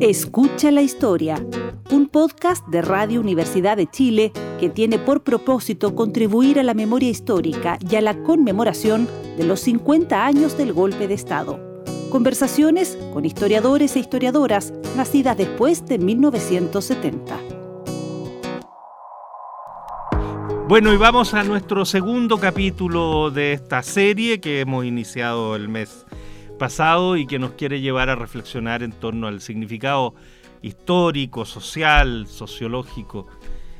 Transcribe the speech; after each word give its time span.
Escucha 0.00 0.70
la 0.70 0.82
historia, 0.82 1.42
un 1.90 2.08
podcast 2.08 2.66
de 2.68 2.82
Radio 2.82 3.18
Universidad 3.18 3.78
de 3.78 3.86
Chile 3.86 4.30
que 4.60 4.68
tiene 4.68 4.98
por 4.98 5.22
propósito 5.22 5.94
contribuir 5.94 6.60
a 6.60 6.62
la 6.62 6.74
memoria 6.74 7.08
histórica 7.08 7.78
y 7.80 7.96
a 7.96 8.02
la 8.02 8.22
conmemoración 8.22 9.08
de 9.38 9.44
los 9.44 9.60
50 9.60 10.26
años 10.26 10.58
del 10.58 10.74
golpe 10.74 11.08
de 11.08 11.14
Estado. 11.14 11.58
Conversaciones 12.10 12.98
con 13.14 13.24
historiadores 13.24 13.96
e 13.96 14.00
historiadoras 14.00 14.74
nacidas 14.98 15.38
después 15.38 15.86
de 15.86 15.98
1970. 15.98 17.40
Bueno, 20.68 20.92
y 20.92 20.98
vamos 20.98 21.32
a 21.32 21.42
nuestro 21.42 21.86
segundo 21.86 22.36
capítulo 22.36 23.30
de 23.30 23.54
esta 23.54 23.82
serie 23.82 24.40
que 24.40 24.60
hemos 24.60 24.84
iniciado 24.84 25.56
el 25.56 25.70
mes 25.70 26.04
pasado 26.56 27.16
y 27.16 27.26
que 27.26 27.38
nos 27.38 27.52
quiere 27.52 27.80
llevar 27.80 28.10
a 28.10 28.16
reflexionar 28.16 28.82
en 28.82 28.92
torno 28.92 29.26
al 29.26 29.40
significado 29.40 30.14
histórico, 30.62 31.44
social, 31.44 32.26
sociológico 32.26 33.26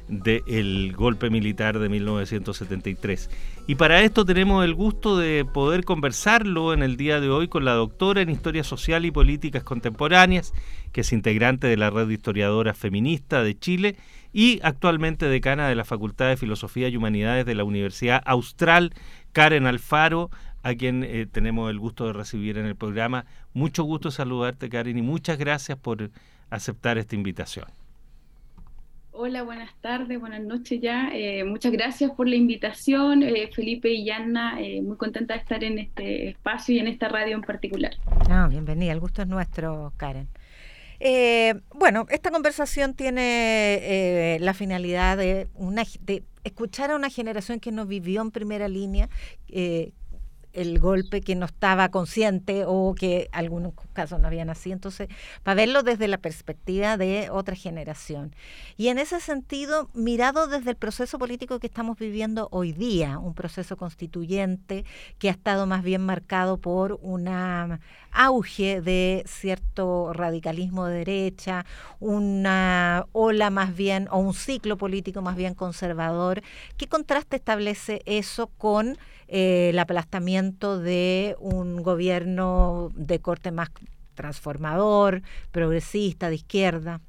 del 0.09 0.93
golpe 0.93 1.31
militar 1.31 1.79
de 1.79 1.89
1973. 1.89 3.31
Y 3.67 3.75
para 3.75 4.03
esto 4.03 4.25
tenemos 4.25 4.65
el 4.65 4.75
gusto 4.75 5.19
de 5.19 5.45
poder 5.45 5.85
conversarlo 5.85 6.73
en 6.73 6.83
el 6.83 6.97
día 6.97 7.21
de 7.21 7.29
hoy 7.29 7.49
con 7.49 7.65
la 7.65 7.73
doctora 7.73 8.21
en 8.21 8.31
Historia 8.31 8.63
Social 8.63 9.05
y 9.05 9.11
Políticas 9.11 9.65
Contemporáneas, 9.65 10.53
que 10.93 11.01
es 11.01 11.13
integrante 11.13 11.67
de 11.67 11.77
la 11.77 11.91
Red 11.91 12.07
de 12.07 12.15
Historiadoras 12.15 12.79
Feminista 12.79 13.43
de 13.43 13.59
Chile 13.59 13.97
y 14.33 14.61
actualmente 14.63 15.29
decana 15.29 15.69
de 15.69 15.75
la 15.75 15.85
Facultad 15.85 16.29
de 16.29 16.37
Filosofía 16.37 16.89
y 16.89 16.97
Humanidades 16.97 17.47
de 17.47 17.55
la 17.57 17.65
Universidad 17.65 18.23
Austral, 18.27 18.93
Karen 19.33 19.67
Alfaro, 19.67 20.31
a 20.67 20.75
quien 20.75 21.05
eh, 21.05 21.27
tenemos 21.31 21.71
el 21.71 21.79
gusto 21.79 22.07
de 22.09 22.13
recibir 22.13 22.59
en 22.59 22.67
el 22.67 22.75
programa. 22.75 23.25
Mucho 23.55 23.85
gusto 23.85 24.11
saludarte, 24.11 24.69
Karen, 24.69 24.99
y 24.99 25.03
muchas 25.03 25.39
gracias 25.39 25.79
por 25.79 26.11
aceptar 26.51 26.99
esta 26.99 27.15
invitación. 27.15 27.67
Hola, 29.13 29.45
buenas 29.45 29.71
tardes, 29.81 30.19
buenas 30.19 30.43
noches 30.43 30.81
ya. 30.83 31.11
Eh, 31.15 31.45
muchas 31.45 31.71
gracias 31.71 32.11
por 32.11 32.29
la 32.29 32.35
invitación, 32.35 33.23
eh, 33.23 33.49
Felipe 33.55 33.91
y 33.91 34.05
Yanna. 34.07 34.59
muy 34.83 34.97
contenta 34.97 35.35
de 35.35 35.41
estar 35.41 35.63
en 35.63 35.79
este 35.79 36.31
espacio 36.31 36.75
y 36.75 36.81
en 36.81 36.89
esta 36.89 37.09
radio 37.09 37.37
en 37.37 37.43
particular. 37.43 37.93
Ah, 38.29 38.49
bienvenida, 38.51 38.93
el 38.93 38.99
gusto 38.99 39.23
es 39.23 39.29
nuestro, 39.29 39.93
Karen. 39.97 40.27
bueno, 41.77 42.07
esta 42.11 42.33
conversación 42.33 42.95
tiene 42.95 44.37
la 44.41 44.53
finalidad 44.53 45.17
de, 45.17 45.47
una, 45.55 45.85
de 46.01 46.25
escuchar 46.43 46.91
a 46.91 46.97
una 46.97 47.09
generación 47.09 47.61
que 47.61 47.71
no 47.71 47.87
vivió 47.87 48.21
en 48.21 48.33
primera 48.33 48.67
línea, 48.67 49.09
el 50.57 50.81
golpe 50.81 51.21
que 51.21 51.37
no 51.37 51.47
estaba 51.47 51.91
consciente 51.91 52.65
o 52.67 52.95
que 52.99 53.29
algunos 53.31 53.75
casos 53.93 54.19
no 54.19 54.27
habían 54.27 54.49
nacido. 54.49 54.75
Entonces, 54.75 55.09
para 55.43 55.55
verlo 55.55 55.83
desde 55.83 56.09
la 56.09 56.19
perspectiva 56.19 56.97
de 56.97 57.29
otra 57.31 57.55
generación. 57.55 58.35
Y 58.77 58.89
en 58.89 58.99
ese 58.99 59.21
sentido, 59.21 59.91
mirado 59.93 60.49
desde 60.49 60.71
el 60.71 60.77
proceso 60.77 61.19
político 61.19 61.61
que 61.61 61.67
estamos 61.67 61.99
viviendo 61.99 62.49
hoy 62.51 62.73
día, 62.73 63.19
un 63.19 63.35
proceso 63.35 63.77
constituyente 63.77 64.85
que 65.19 65.29
ha 65.29 65.33
estado 65.33 65.67
más 65.67 65.83
bien 65.83 66.05
marcado 66.05 66.57
por 66.57 66.99
un 67.03 67.27
auge 68.11 68.81
de 68.81 69.25
cierto 69.27 70.13
radicalismo 70.15 70.87
de 70.87 70.99
derecha, 70.99 71.67
una 72.01 73.07
ola 73.13 73.51
más 73.51 73.77
bien, 73.77 74.09
o 74.11 74.19
un 74.19 74.33
ciclo 74.33 74.79
político 74.79 75.21
más 75.21 75.37
bien 75.37 75.55
conservador. 75.55 76.43
¿Qué 76.77 76.87
contraste 76.87 77.37
establece 77.37 78.03
eso 78.07 78.47
con 78.59 78.97
eh, 79.29 79.71
el 79.71 79.79
aplastamiento 79.79 80.79
de 80.79 81.37
un 81.41 81.83
gobierno 81.83 82.91
de 82.95 83.21
corte 83.21 83.51
más 83.51 83.71
transformador, 84.15 85.23
progresista, 85.53 86.29
de 86.29 86.37
izquierda. 86.37 87.01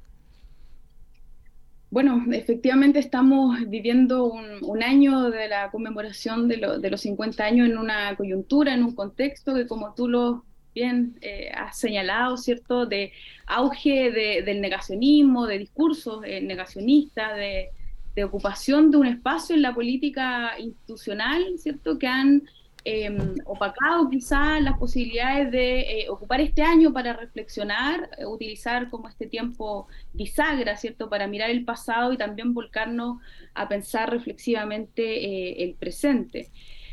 Bueno, 1.90 2.22
efectivamente 2.32 2.98
estamos 2.98 3.58
viviendo 3.66 4.24
un, 4.26 4.82
año 4.82 5.30
de 5.30 5.48
la 5.48 5.70
conmemoración 5.70 6.46
de, 6.46 6.58
los 6.58 7.00
50 7.00 7.42
años 7.42 7.68
en 7.68 7.78
una 7.78 8.14
coyuntura, 8.14 8.74
en 8.74 8.84
un 8.84 8.94
contexto 8.94 9.54
que 9.54 9.66
como 9.66 9.94
tú 9.94 10.06
lo 10.06 10.44
bien 10.74 11.16
eh, 11.22 11.50
has 11.54 11.78
señalado, 11.78 12.36
¿cierto?, 12.36 12.84
de 12.84 13.12
auge 13.46 14.10
del 14.42 14.60
negacionismo, 14.60 15.46
de 15.46 15.58
discursos 15.58 16.22
eh, 16.24 16.42
negacionistas, 16.42 17.36
de, 17.36 17.70
de 18.18 18.24
ocupación 18.24 18.90
de 18.90 18.96
un 18.96 19.06
espacio 19.06 19.54
en 19.54 19.62
la 19.62 19.72
política 19.72 20.58
institucional, 20.58 21.56
¿cierto?, 21.56 22.00
que 22.00 22.08
han 22.08 22.42
em, 22.84 23.36
opacado 23.44 24.10
quizás 24.10 24.60
las 24.60 24.76
posibilidades 24.76 25.52
de 25.52 25.80
eh, 25.80 26.08
ocupar 26.08 26.40
este 26.40 26.62
año 26.62 26.92
para 26.92 27.12
reflexionar, 27.12 28.10
eh, 28.18 28.26
utilizar 28.26 28.90
como 28.90 29.08
este 29.08 29.28
tiempo 29.28 29.86
bisagra, 30.14 30.76
¿cierto?, 30.76 31.08
para 31.08 31.28
mirar 31.28 31.50
el 31.50 31.64
pasado 31.64 32.12
y 32.12 32.16
también 32.16 32.54
volcarnos 32.54 33.18
a 33.54 33.68
pensar 33.68 34.10
reflexivamente 34.10 35.02
eh, 35.02 35.62
el 35.62 35.74
presente. 35.74 36.50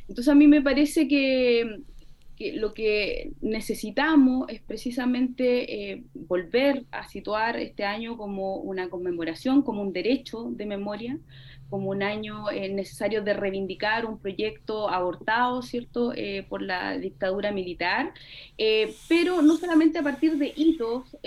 Entonces 0.08 0.32
a 0.32 0.36
mí 0.36 0.48
me 0.48 0.62
parece 0.62 1.08
que, 1.08 1.82
que 2.36 2.54
lo 2.54 2.74
que 2.74 3.32
necesitamos 3.42 4.48
es 4.50 4.62
precisamente 4.62 5.92
eh, 5.92 6.04
volver 6.14 6.86
a 6.92 7.08
situar 7.08 7.58
este 7.58 7.86
año 7.86 8.18
como 8.18 8.58
una 8.58 8.90
conmemoración, 8.90 9.62
como 9.62 9.82
un 9.82 9.94
derecho 9.94 10.50
de 10.52 10.66
memoria, 10.66 11.18
como 11.70 11.90
un 11.90 12.04
año 12.04 12.52
eh, 12.52 12.70
necesario 12.70 13.24
de 13.24 13.34
reivindicar 13.34 14.06
un 14.06 14.20
proyecto 14.20 14.88
abortado, 14.90 15.62
¿cierto?, 15.62 16.14
eh, 16.14 16.46
por 16.48 16.62
la 16.62 16.98
dictadura 16.98 17.52
militar, 17.52 18.14
pero 19.10 19.42
no 19.42 19.58
solamente 19.58 19.98
a 19.98 20.04
partir 20.04 20.38
de 20.38 20.54
hitos 20.56 21.18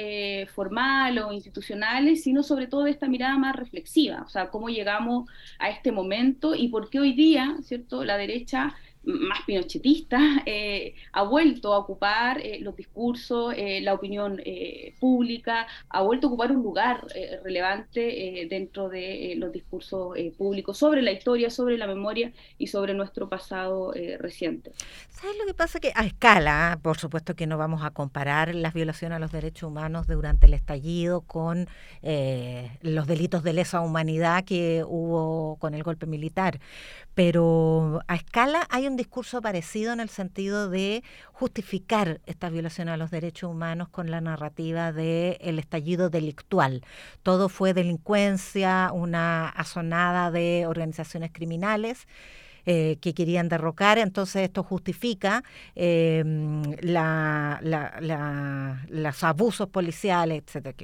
formales 0.54 1.25
o 1.25 1.32
institucionales, 1.32 2.22
sino 2.22 2.42
sobre 2.44 2.69
todo 2.69 2.84
de 2.84 2.92
esta 2.92 3.08
mirada 3.08 3.36
más 3.36 3.56
reflexiva, 3.56 4.22
o 4.25 4.28
sea, 4.28 4.48
cómo 4.50 4.69
llegamos 4.69 5.28
a 5.58 5.70
este 5.70 5.90
momento 5.90 6.54
y 6.54 6.69
por 6.69 6.88
qué 6.88 7.00
hoy 7.00 7.14
día, 7.14 7.56
¿cierto?, 7.62 8.04
la 8.04 8.16
derecha 8.16 8.75
más 9.08 9.41
pinochetista, 9.46 10.42
eh, 10.44 10.94
ha 11.12 11.22
vuelto 11.22 11.72
a 11.72 11.78
ocupar 11.78 12.41
eh, 12.41 12.60
los 12.60 12.76
discursos, 12.76 13.54
eh, 13.56 13.80
la 13.80 13.94
opinión 13.94 14.41
pública, 15.00 15.66
ha 15.88 16.02
vuelto 16.02 16.26
a 16.26 16.30
ocupar 16.30 16.52
un 16.52 16.62
lugar 16.62 17.06
relevante 17.42 18.46
dentro 18.50 18.88
de 18.88 19.34
los 19.36 19.52
discursos 19.52 20.16
públicos 20.36 20.76
sobre 20.78 21.02
la 21.02 21.12
historia, 21.12 21.50
sobre 21.50 21.78
la 21.78 21.86
memoria 21.86 22.32
y 22.58 22.66
sobre 22.66 22.94
nuestro 22.94 23.28
pasado 23.28 23.92
reciente. 24.19 24.72
¿Sabes 25.08 25.36
lo 25.38 25.46
que 25.46 25.54
pasa? 25.54 25.80
Que 25.80 25.92
a 25.94 26.04
escala, 26.04 26.78
por 26.82 26.98
supuesto 26.98 27.34
que 27.34 27.46
no 27.46 27.58
vamos 27.58 27.82
a 27.84 27.90
comparar 27.90 28.54
las 28.54 28.75
violaciones 28.75 29.16
a 29.16 29.19
los 29.19 29.32
derechos 29.32 29.69
humanos 29.69 30.06
durante 30.06 30.46
el 30.46 30.54
estallido 30.54 31.22
con 31.22 31.69
los 32.82 33.06
delitos 33.06 33.42
de 33.42 33.52
lesa 33.52 33.80
humanidad 33.80 34.44
que 34.44 34.84
hubo 34.86 35.56
con 35.56 35.75
el 35.75 35.82
golpe 35.82 36.06
militar, 36.06 36.60
pero 37.14 38.00
a 38.06 38.14
escala 38.14 38.66
hay 38.70 38.86
un 38.86 38.97
discurso 38.98 39.41
parecido 39.41 39.94
en 39.94 40.00
el 40.00 40.10
sentido 40.10 40.69
de 40.69 41.03
justificar 41.32 42.20
esta 42.26 42.50
violación 42.50 42.91
a 42.91 42.98
los 42.98 43.10
derechos 43.10 43.50
humanos 43.50 43.88
con 43.88 44.10
la 44.10 44.20
narrativa 44.20 44.92
del 44.92 45.38
el 45.41 45.59
estallido 45.59 46.10
delictual. 46.10 46.84
Todo 47.22 47.48
fue 47.48 47.72
delincuencia, 47.72 48.91
una 48.92 49.48
asonada 49.48 50.31
de 50.31 50.66
organizaciones 50.66 51.31
criminales. 51.32 52.06
Eh, 52.66 52.98
que 53.00 53.14
querían 53.14 53.48
derrocar, 53.48 53.98
entonces 53.98 54.42
esto 54.42 54.62
justifica 54.62 55.42
eh, 55.74 56.22
los 58.91 59.24
abusos 59.24 59.69
policiales, 59.69 60.42
etcétera. 60.44 60.74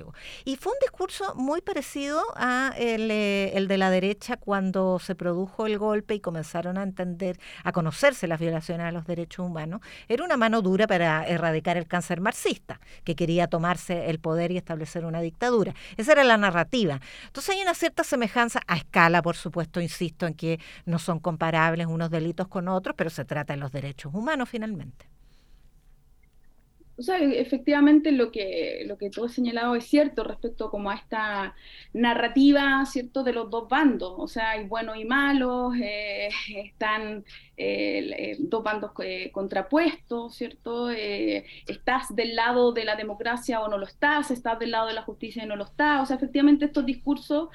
Y 0.45 0.57
fue 0.57 0.73
un 0.73 0.79
discurso 0.81 1.35
muy 1.35 1.61
parecido 1.61 2.23
a 2.37 2.73
eh, 2.79 3.53
el, 3.55 3.69
de 3.69 3.79
la 3.79 3.91
derecha 3.91 4.37
cuando 4.37 4.99
se 4.99 5.15
produjo 5.15 5.67
el 5.67 5.79
golpe 5.79 6.15
y 6.15 6.21
comenzaron 6.21 6.79
a 6.79 6.83
entender, 6.83 7.39
a 7.65 7.73
conocerse 7.73 8.27
las 8.27 8.41
violaciones 8.41 8.87
a 8.87 8.93
los 8.93 9.07
derechos 9.07 9.45
humanos. 9.47 9.81
Era 10.09 10.25
una 10.25 10.37
mano 10.37 10.63
dura 10.63 10.87
para 10.87 11.27
erradicar 11.27 11.77
el 11.77 11.87
cáncer 11.87 12.21
marxista, 12.21 12.81
que 13.05 13.15
quería 13.15 13.47
tomarse 13.49 14.09
el 14.11 14.21
poder 14.21 14.53
y 14.53 14.57
establecer 14.57 15.05
una 15.05 15.21
dictadura. 15.21 15.75
Esa 15.97 16.13
era 16.13 16.25
la 16.25 16.37
narrativa. 16.37 17.01
Entonces 17.27 17.55
hay 17.55 17.63
una 17.63 17.75
cierta 17.75 18.05
semejanza 18.05 18.61
a 18.67 18.77
escala, 18.77 19.21
por 19.21 19.37
supuesto, 19.37 19.81
insisto 19.81 20.27
en 20.27 20.35
que 20.35 20.61
no 20.87 20.99
son 20.99 21.19
comparables 21.19 21.64
unos 21.87 22.11
delitos 22.11 22.49
con 22.49 22.69
otros, 22.69 22.95
pero 22.97 23.11
se 23.11 23.25
trata 23.25 23.55
de 23.55 23.61
los 23.61 23.73
derechos 23.73 24.15
humanos 24.15 24.49
finalmente. 24.49 25.07
O 26.97 27.03
sea, 27.03 27.19
efectivamente 27.19 28.13
lo 28.13 28.31
que, 28.31 28.85
lo 28.87 28.97
que 28.97 29.11
tú 29.11 29.25
has 29.25 29.33
señalado 29.33 29.75
es 29.75 29.85
cierto 29.85 30.23
respecto 30.23 30.71
como 30.71 30.91
a 30.91 30.95
esta 30.95 31.57
narrativa, 31.93 32.85
¿cierto?, 32.87 33.25
de 33.25 33.33
los 33.33 33.51
dos 33.51 33.69
bandos. 33.69 34.15
O 34.17 34.29
sea, 34.29 34.51
hay 34.51 34.67
buenos 34.67 34.97
y 34.97 35.05
malos, 35.05 35.75
eh, 35.77 36.29
están 36.57 37.25
dos 38.39 38.63
bandos 38.63 38.93
contrapuestos, 39.33 40.35
¿cierto? 40.35 40.91
estás 40.91 42.15
del 42.15 42.35
lado 42.35 42.73
de 42.73 42.85
la 42.85 42.97
democracia 42.97 43.61
o 43.61 43.69
no 43.69 43.79
lo 43.79 43.87
estás, 43.87 44.31
estás 44.31 44.59
del 44.59 44.73
lado 44.73 44.89
de 44.89 44.95
la 44.95 45.03
justicia 45.03 45.45
y 45.45 45.47
no 45.47 45.57
lo 45.57 45.65
estás. 45.65 46.03
O 46.03 46.07
sea, 46.07 46.17
efectivamente 46.17 46.65
estos 46.65 46.85
discursos 46.85 47.49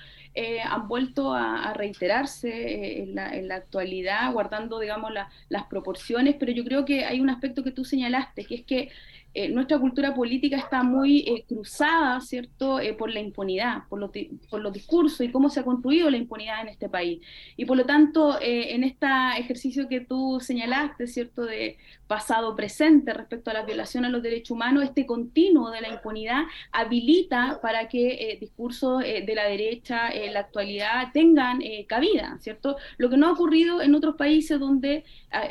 han 0.64 0.88
vuelto 0.88 1.34
a, 1.34 1.74
reiterarse 1.74 3.02
en 3.02 3.16
la, 3.16 3.56
actualidad, 3.56 4.32
guardando, 4.32 4.80
digamos, 4.80 5.12
las 5.50 5.66
proporciones, 5.66 6.36
pero 6.40 6.52
yo 6.52 6.64
creo 6.64 6.86
que 6.86 7.06
hay 7.06 7.20
un 7.20 7.30
aspecto 7.30 7.64
que 7.64 7.72
tú 7.72 7.84
señalaste, 7.84 8.46
que 8.46 8.56
es 8.56 8.64
que 8.64 8.90
eh, 9.36 9.48
nuestra 9.50 9.78
cultura 9.78 10.16
política 10.16 10.58
está 10.58 10.82
muy 10.82 11.20
eh, 11.20 11.46
cruzada, 11.48 12.20
¿cierto?, 12.20 12.80
eh, 12.80 12.94
por 12.94 13.12
la 13.12 13.20
impunidad, 13.20 13.84
por, 13.88 14.12
por 14.50 14.60
los 14.60 14.74
discursos 14.74 15.22
y 15.22 15.32
cómo 15.32 15.50
se 15.50 15.60
ha 15.60 15.64
construido 15.64 16.10
la 16.10 16.18
impunidad 16.18 16.62
en 16.62 16.70
este 16.70 16.90
país. 16.90 17.22
Y 17.56 17.66
por 17.66 17.78
lo 17.78 17.86
tanto, 17.86 18.40
en 18.42 18.84
este 18.84 19.06
ejercicio 19.38 19.88
que 19.90 20.02
tú 20.02 20.40
señalaste, 20.42 21.08
¿cierto?, 21.08 21.46
de 21.46 21.78
pasado 22.10 22.56
presente 22.58 23.14
respecto 23.14 23.52
a 23.52 23.54
la 23.54 23.64
violación 23.64 24.04
a 24.04 24.10
los 24.10 24.22
derechos 24.22 24.52
humanos, 24.52 24.84
este 24.84 25.06
continuo 25.06 25.72
de 25.72 25.80
la 25.80 25.90
impunidad 25.90 26.44
habilita 26.74 27.60
para 27.62 27.88
que 27.88 28.38
discursos 28.42 29.02
de 29.02 29.34
la 29.36 29.46
derecha 29.46 30.10
en 30.10 30.34
la 30.34 30.42
actualidad 30.42 31.12
tengan 31.14 31.62
cabida, 31.88 32.38
¿cierto? 32.42 32.76
Lo 32.98 33.10
que 33.10 33.16
no 33.18 33.28
ha 33.28 33.32
ocurrido 33.32 33.82
en 33.82 33.96
otros 33.96 34.16
países 34.16 34.60
donde 34.60 35.06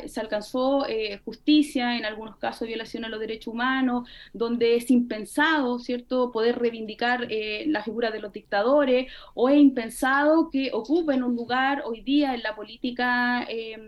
se 0.05 0.19
alcanzó 0.19 0.85
justicia, 1.25 1.97
en 1.97 2.05
algunos 2.05 2.37
casos 2.37 2.67
violación 2.67 3.05
a 3.05 3.09
los 3.09 3.19
derechos 3.19 3.53
humanos, 3.53 4.07
donde 4.33 4.75
es 4.75 4.89
impensado, 4.91 5.79
¿cierto?, 5.79 6.31
poder 6.31 6.59
reivindicar 6.59 7.27
eh, 7.29 7.65
la 7.67 7.83
figura 7.83 8.11
de 8.11 8.19
los 8.19 8.31
dictadores, 8.31 9.11
o 9.33 9.49
es 9.49 9.57
impensado 9.57 10.49
que 10.49 10.69
ocupen 10.73 11.23
un 11.23 11.35
lugar 11.35 11.83
hoy 11.85 12.01
día 12.01 12.33
en 12.33 12.43
la 12.43 12.55
política 12.55 13.47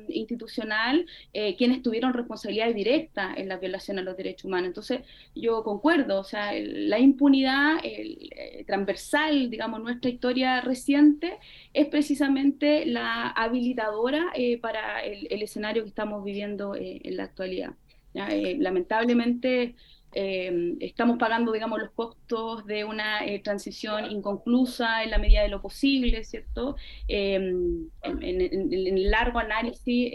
institucional 0.10 1.06
eh, 1.34 1.56
quienes 1.56 1.82
tuvieron 1.82 2.14
responsabilidad 2.14 2.61
directa 2.68 3.34
en 3.36 3.50
la 3.50 3.58
violación 3.58 4.00
a 4.00 4.02
los 4.02 4.18
derechos 4.18 4.46
humanos. 4.46 4.68
Entonces, 4.68 5.02
yo 5.36 5.64
concuerdo, 5.64 6.20
o 6.20 6.24
sea, 6.24 6.54
la 6.54 7.00
impunidad 7.00 7.78
eh, 7.84 8.64
transversal, 8.68 9.50
digamos, 9.50 9.82
nuestra 9.82 10.10
historia 10.10 10.62
reciente, 10.62 11.38
es 11.74 11.88
precisamente 11.88 12.86
la 12.86 13.30
habilitadora 13.30 14.32
para 14.62 15.04
el, 15.04 15.42
escenario 15.42 15.84
que 15.84 15.90
estamos 15.90 16.24
viviendo 16.24 16.76
en 16.76 17.18
la 17.18 17.24
actualidad. 17.24 17.74
Eh, 18.14 18.58
lamentablemente 18.60 19.76
eh, 20.14 20.76
estamos 20.80 21.18
pagando, 21.18 21.52
digamos, 21.52 21.80
los 21.80 21.92
costos 21.92 22.66
de 22.66 22.84
una 22.84 23.26
eh, 23.26 23.40
transición 23.40 24.12
inconclusa 24.12 25.04
en 25.04 25.12
la 25.12 25.18
medida 25.18 25.42
de 25.42 25.50
lo 25.50 25.62
posible, 25.62 26.24
¿cierto? 26.24 26.76
en, 27.08 27.90
el 28.04 29.12
largo 29.12 29.40
análisis 29.40 30.12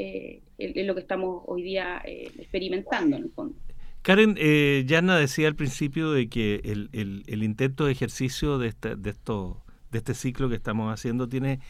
es 0.58 0.87
lo 0.87 0.94
que 0.94 1.00
estamos 1.00 1.43
hoy 1.46 1.62
día 1.62 2.02
experimentando, 2.04 3.16
en 3.16 3.25
el 3.25 3.31
fondo. 3.31 3.54
Karen, 4.02 4.37
eh, 4.38 4.84
Yana 4.87 5.19
decía 5.19 5.48
al 5.48 5.56
principio 5.56 6.12
de 6.12 6.28
que 6.28 6.60
el, 6.64 6.90
el, 7.26 7.43
intento 7.43 7.87
de 7.87 7.93
ejercicio 7.93 8.58
de, 8.58 8.69
este, 8.69 8.96
de, 8.96 9.10
esto, 9.10 9.64
de 9.90 9.98
este 9.98 10.14
ciclo 10.14 10.48
que 10.48 10.54
estamos 10.54 10.93
haciendo 10.93 11.28
tiene 11.28 11.60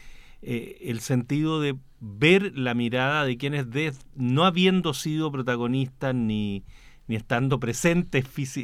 el 0.41 0.99
sentido 0.99 1.59
de 1.59 1.75
ver 1.99 2.57
la 2.57 2.75
mirada 2.75 3.25
de 3.25 3.37
quienes, 3.37 3.65
no 4.15 4.45
habiendo 4.45 4.93
sido 4.93 5.31
protagonistas 5.31 6.13
ni, 6.13 6.63
ni 7.07 7.15
estando 7.15 7.59
presentes 7.59 8.25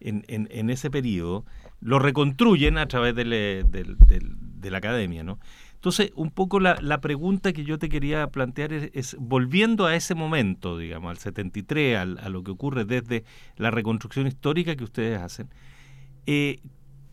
en, 0.00 0.24
en, 0.28 0.70
ese 0.70 0.90
periodo, 0.90 1.44
lo 1.80 1.98
reconstruyen 1.98 2.78
a 2.78 2.86
través 2.86 3.14
de, 3.14 3.24
de 3.64 4.70
la 4.70 4.78
academia. 4.78 5.22
¿no? 5.22 5.38
Entonces, 5.82 6.12
un 6.14 6.30
poco 6.30 6.60
la, 6.60 7.00
pregunta 7.00 7.52
que 7.52 7.64
yo 7.64 7.76
te 7.76 7.88
quería 7.88 8.28
plantear 8.28 8.72
es, 8.72 9.16
volviendo 9.18 9.84
a 9.84 9.96
ese 9.96 10.14
momento, 10.14 10.78
digamos, 10.78 11.10
al 11.10 11.18
73, 11.18 11.98
al, 11.98 12.18
a 12.18 12.28
lo 12.28 12.44
que 12.44 12.52
ocurre 12.52 12.84
desde 12.84 13.24
la 13.56 13.72
reconstrucción 13.72 14.28
histórica 14.28 14.76
que 14.76 14.84
ustedes 14.84 15.20
hacen, 15.20 15.48
eh, 16.26 16.60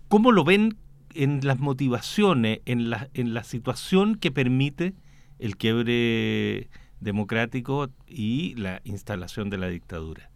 ¿cómo 0.07 0.31
lo 0.31 0.43
ven 0.43 0.77
en 1.15 1.39
las 1.43 1.57
motivaciones, 1.57 2.59
en 2.65 2.91
la, 2.91 3.09
en 3.15 3.33
la 3.33 3.43
situación 3.43 4.13
que 4.13 4.29
permite 4.29 4.93
el 5.39 5.57
quiebre 5.57 6.69
democrático 6.99 7.89
y 8.05 8.53
la 8.53 8.81
instalación 8.83 9.49
de 9.49 9.57
la 9.57 9.67
dictadura? 9.69 10.29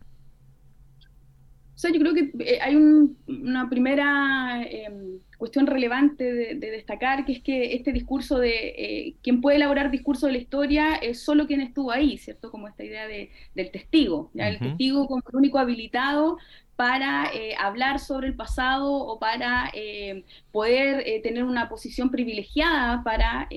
O 1.75 1.77
sea, 1.77 1.91
yo 1.91 1.99
creo 1.99 2.13
que 2.13 2.31
eh, 2.39 2.59
hay 2.61 2.75
una 2.75 3.69
primera 3.69 4.61
em, 4.63 5.19
cuestión 5.43 5.67
relevante 5.67 6.23
de, 6.55 6.71
destacar, 6.71 7.25
que 7.25 7.33
es 7.33 7.41
que 7.41 7.75
este 7.75 7.91
discurso 7.91 8.39
de 8.39 8.69
eh, 8.77 9.15
quien 9.21 9.41
puede 9.41 9.57
elaborar 9.57 9.91
discurso 9.91 10.27
de 10.27 10.31
la 10.31 10.37
historia 10.37 10.95
es 10.95 11.21
solo 11.21 11.47
quien 11.47 11.59
estuvo 11.59 11.91
ahí, 11.91 12.17
¿cierto? 12.17 12.49
Como 12.49 12.69
esta 12.69 12.85
idea 12.85 13.07
de, 13.07 13.29
del 13.53 13.69
testigo, 13.69 14.31
¿ya? 14.33 14.47
el 14.47 14.57
testigo 14.57 15.05
como 15.05 15.21
el 15.29 15.35
único 15.35 15.59
habilitado 15.59 16.37
para 16.77 17.29
eh, 17.33 17.55
hablar 17.59 17.99
sobre 17.99 18.27
el 18.27 18.35
pasado 18.35 18.89
o 18.93 19.19
para 19.19 19.69
eh, 19.73 20.23
poder 20.53 21.03
eh, 21.05 21.21
tener 21.21 21.43
una 21.43 21.67
posición 21.67 22.09
privilegiada 22.09 23.03
para 23.03 23.49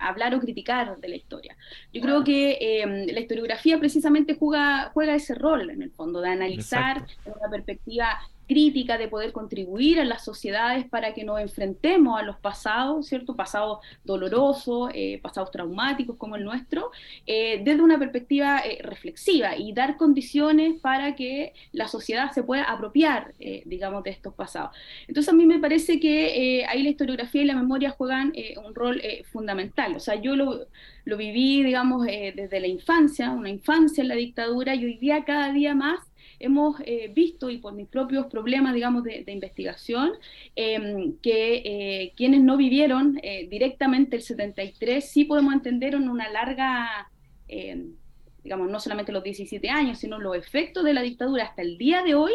hablar 0.00 0.34
o 0.34 0.40
criticar 0.40 0.98
de 0.98 1.08
la 1.08 1.16
historia. 1.16 1.56
Yo 1.94 2.02
creo 2.02 2.22
que 2.24 2.84
la 3.10 3.20
historiografía 3.20 3.78
precisamente 3.78 4.36
juega, 4.38 4.90
juega 4.92 5.14
ese 5.14 5.34
rol 5.34 5.70
en 5.70 5.80
el 5.80 5.90
fondo, 5.90 6.20
de 6.20 6.28
analizar 6.28 7.06
una 7.24 7.50
perspectiva 7.50 8.20
crítica, 8.52 8.98
de 8.98 9.08
poder 9.08 9.32
contribuir 9.32 9.98
a 9.98 10.04
las 10.04 10.22
sociedades 10.24 10.86
para 10.86 11.14
que 11.14 11.24
nos 11.24 11.40
enfrentemos 11.40 12.20
a 12.20 12.22
los 12.22 12.36
pasados, 12.36 13.06
¿cierto? 13.06 13.34
Pasados 13.34 13.78
dolorosos, 14.04 14.90
eh, 14.92 15.20
pasados 15.22 15.50
traumáticos 15.50 16.16
como 16.18 16.36
el 16.36 16.44
nuestro, 16.44 16.90
eh, 17.26 17.62
desde 17.64 17.80
una 17.80 17.98
perspectiva 17.98 18.60
eh, 18.60 18.82
reflexiva 18.82 19.56
y 19.56 19.72
dar 19.72 19.96
condiciones 19.96 20.78
para 20.80 21.14
que 21.14 21.54
la 21.72 21.88
sociedad 21.88 22.30
se 22.32 22.42
pueda 22.42 22.64
apropiar, 22.64 23.32
digamos, 23.64 24.04
de 24.04 24.10
estos 24.10 24.34
pasados. 24.34 24.76
Entonces 25.08 25.32
a 25.32 25.36
mí 25.36 25.46
me 25.46 25.58
parece 25.58 25.98
que 25.98 26.66
ahí 26.68 26.82
la 26.82 26.90
historiografía 26.90 27.42
y 27.42 27.46
la 27.46 27.54
memoria 27.54 27.90
juegan 27.90 28.32
un 28.64 28.74
rol 28.74 29.00
fundamental. 29.32 29.96
O 29.96 30.00
sea, 30.00 30.16
yo 30.16 30.36
lo, 30.36 30.66
lo 31.04 31.16
viví, 31.16 31.62
digamos, 31.62 32.04
desde 32.06 32.60
la 32.60 32.66
infancia, 32.66 33.30
una 33.30 33.48
infancia 33.48 34.02
en 34.02 34.08
la 34.08 34.14
dictadura 34.14 34.74
y 34.74 34.84
hoy 34.84 34.98
día 34.98 35.24
cada 35.24 35.52
día 35.52 35.74
más 35.74 36.11
hemos 36.42 36.76
eh, 36.84 37.10
visto, 37.14 37.48
y 37.50 37.58
por 37.58 37.72
mis 37.72 37.88
propios 37.88 38.26
problemas, 38.26 38.74
digamos, 38.74 39.04
de, 39.04 39.24
investigación, 39.28 40.12
em, 40.56 41.16
que 41.18 41.62
eh, 41.64 42.12
quienes 42.16 42.42
no 42.42 42.56
vivieron 42.56 43.18
eh, 43.22 43.46
directamente 43.48 44.16
el 44.16 44.22
73 44.22 45.08
sí 45.08 45.24
podemos 45.24 45.54
entender 45.54 45.94
en 45.94 46.08
una 46.08 46.28
larga, 46.28 47.08
em, 47.48 47.94
digamos, 48.42 48.68
no 48.68 48.80
solamente 48.80 49.12
los 49.12 49.22
17 49.22 49.70
años, 49.70 49.98
sino 49.98 50.18
los 50.18 50.36
efectos 50.36 50.84
de 50.84 50.94
la 50.94 51.02
dictadura 51.02 51.44
hasta 51.44 51.62
el 51.62 51.78
día 51.78 52.02
de 52.02 52.16
hoy, 52.16 52.32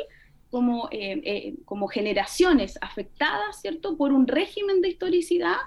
como, 0.49 0.87
em, 0.91 1.57
como 1.65 1.87
generaciones 1.87 2.77
afectadas, 2.79 3.59
¿cierto?, 3.61 3.97
por 3.97 4.13
un 4.13 4.27
régimen 4.27 4.81
de 4.81 4.89
historicidad 4.89 5.57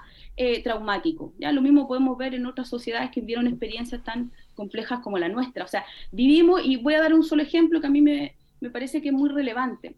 traumático. 0.63 1.33
¿ya? 1.37 1.51
Lo 1.51 1.61
mismo 1.61 1.87
podemos 1.87 2.17
ver 2.17 2.33
en 2.33 2.47
otras 2.47 2.67
sociedades 2.67 3.11
que 3.11 3.21
vivieron 3.21 3.45
experiencias 3.45 4.03
tan 4.03 4.31
complejas 4.55 4.99
como 4.99 5.17
la 5.17 5.29
nuestra. 5.29 5.65
O 5.65 5.67
sea, 5.67 5.85
vivimos, 6.11 6.61
y 6.63 6.77
voy 6.77 6.93
a 6.95 7.01
dar 7.01 7.13
un 7.13 7.23
solo 7.23 7.43
ejemplo 7.43 7.81
que 7.81 7.87
a 7.87 7.91
mí 7.91 8.01
me, 8.01 8.35
me 8.59 8.69
parece 8.69 9.01
que 9.01 9.09
es 9.09 9.13
muy 9.13 9.29
relevante. 9.29 9.95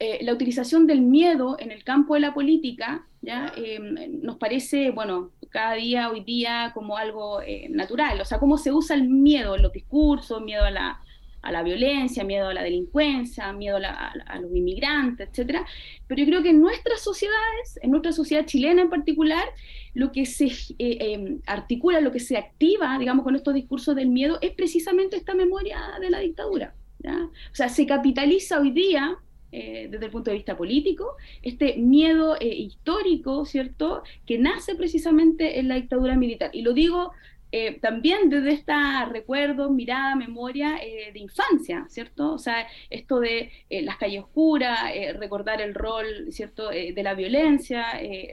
Eh, 0.00 0.24
la 0.24 0.32
utilización 0.32 0.86
del 0.86 1.02
miedo 1.02 1.56
en 1.58 1.70
el 1.70 1.84
campo 1.84 2.14
de 2.14 2.20
la 2.20 2.34
política 2.34 3.06
¿ya? 3.22 3.52
Eh, 3.56 3.78
nos 4.22 4.36
parece, 4.36 4.90
bueno, 4.90 5.30
cada 5.50 5.74
día, 5.74 6.10
hoy 6.10 6.20
día, 6.24 6.72
como 6.74 6.96
algo 6.96 7.40
eh, 7.42 7.68
natural. 7.70 8.20
O 8.20 8.24
sea, 8.24 8.38
cómo 8.38 8.58
se 8.58 8.72
usa 8.72 8.96
el 8.96 9.08
miedo 9.08 9.56
en 9.56 9.62
los 9.62 9.72
discursos, 9.72 10.42
miedo 10.42 10.64
a 10.64 10.70
la, 10.70 11.00
a 11.44 11.52
la 11.52 11.62
violencia, 11.62 12.24
miedo 12.24 12.48
a 12.48 12.54
la 12.54 12.62
delincuencia, 12.62 13.52
miedo 13.52 13.76
a, 13.76 14.38
los 14.40 14.54
inmigrantes, 14.54 15.28
etcétera. 15.28 15.66
Pero 16.06 16.20
yo 16.20 16.26
creo 16.26 16.42
que 16.42 16.50
en 16.50 16.60
nuestras 16.60 17.00
sociedades, 17.00 17.78
en 17.82 17.90
nuestra 17.90 18.12
sociedad 18.12 18.46
chilena 18.46 18.82
en 18.82 18.90
particular, 18.90 19.44
lo 19.92 20.10
que 20.10 20.26
se 20.26 20.46
eh, 20.46 20.98
em, 21.00 21.40
articula, 21.46 22.00
lo 22.00 22.12
que 22.12 22.20
se 22.20 22.36
activa, 22.36 22.98
digamos, 22.98 23.24
con 23.24 23.36
estos 23.36 23.54
discursos 23.54 23.94
del 23.94 24.08
miedo, 24.08 24.38
es 24.40 24.52
precisamente 24.52 25.16
esta 25.16 25.34
memoria 25.34 25.78
de 26.00 26.10
la 26.10 26.18
dictadura. 26.20 26.74
O 27.06 27.54
sea, 27.54 27.68
se 27.68 27.84
capitaliza 27.84 28.58
hoy 28.58 28.70
día 28.70 29.18
eh, 29.56 29.86
desde 29.88 30.06
el 30.06 30.10
punto 30.10 30.30
de 30.30 30.36
vista 30.36 30.56
político, 30.56 31.14
este 31.42 31.76
miedo 31.76 32.34
eh, 32.40 32.48
histórico, 32.48 33.46
¿cierto?, 33.46 34.02
que 34.26 34.36
nace 34.36 34.74
precisamente 34.74 35.60
en 35.60 35.68
la 35.68 35.76
dictadura 35.76 36.16
militar. 36.16 36.50
Y 36.52 36.62
lo 36.62 36.72
digo 36.72 37.12
eh, 37.56 37.78
también 37.80 38.30
desde 38.30 38.50
esta 38.50 39.04
recuerdo, 39.04 39.70
mirada, 39.70 40.16
memoria 40.16 40.76
eh, 40.82 41.12
de 41.12 41.20
infancia, 41.20 41.86
¿cierto? 41.88 42.32
O 42.32 42.38
sea, 42.38 42.66
esto 42.90 43.20
de 43.20 43.52
eh, 43.70 43.80
las 43.82 43.96
calles 43.96 44.24
oscuras, 44.24 44.80
recordar 45.20 45.60
el 45.60 45.72
rol, 45.72 46.32
¿cierto?, 46.32 46.70
de 46.70 47.02
la 47.04 47.14
violencia, 47.14 47.86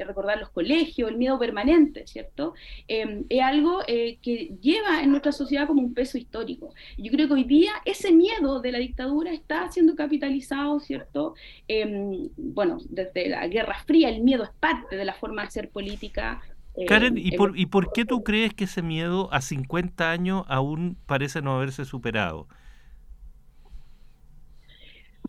recordar 0.08 0.40
los 0.40 0.50
colegios, 0.50 1.12
el 1.12 1.18
miedo 1.18 1.38
permanente, 1.38 2.08
¿cierto? 2.08 2.56
Em, 2.88 3.26
es 3.30 3.42
algo 3.42 3.82
que 3.86 4.56
lleva 4.60 5.04
en 5.04 5.12
nuestra 5.12 5.32
sociedad 5.32 5.68
como 5.68 5.82
un 5.82 5.94
peso 5.94 6.18
histórico. 6.18 6.74
Yo 6.98 7.12
creo 7.12 7.28
que 7.28 7.34
hoy 7.34 7.44
día 7.44 7.74
ese 7.86 8.12
miedo 8.12 8.60
de 8.60 8.72
la 8.72 8.80
dictadura 8.80 9.32
está 9.32 9.72
siendo 9.72 9.96
capitalizado, 9.96 10.80
¿cierto? 10.80 11.36
Em, 11.68 12.30
bueno, 12.38 12.80
desde 12.90 13.30
la 13.30 13.48
Guerra 13.48 13.84
Fría 13.86 14.10
el 14.10 14.22
miedo 14.24 14.44
es 14.44 14.52
parte 14.60 14.96
de 14.96 15.06
la 15.06 15.14
forma 15.14 15.44
de 15.44 15.50
hacer 15.50 15.70
política 15.70 16.42
Karen, 16.88 17.18
¿y 17.18 17.36
por, 17.38 17.58
¿y 17.58 17.66
por 17.66 17.92
qué 17.92 18.06
tú 18.06 18.24
crees 18.24 18.54
que 18.54 18.64
ese 18.64 18.82
miedo 18.82 19.32
a 19.34 19.42
50 19.42 20.10
años 20.10 20.44
aún 20.48 20.98
parece 21.06 21.42
no 21.42 21.56
haberse 21.56 21.86
superado? 21.86 22.48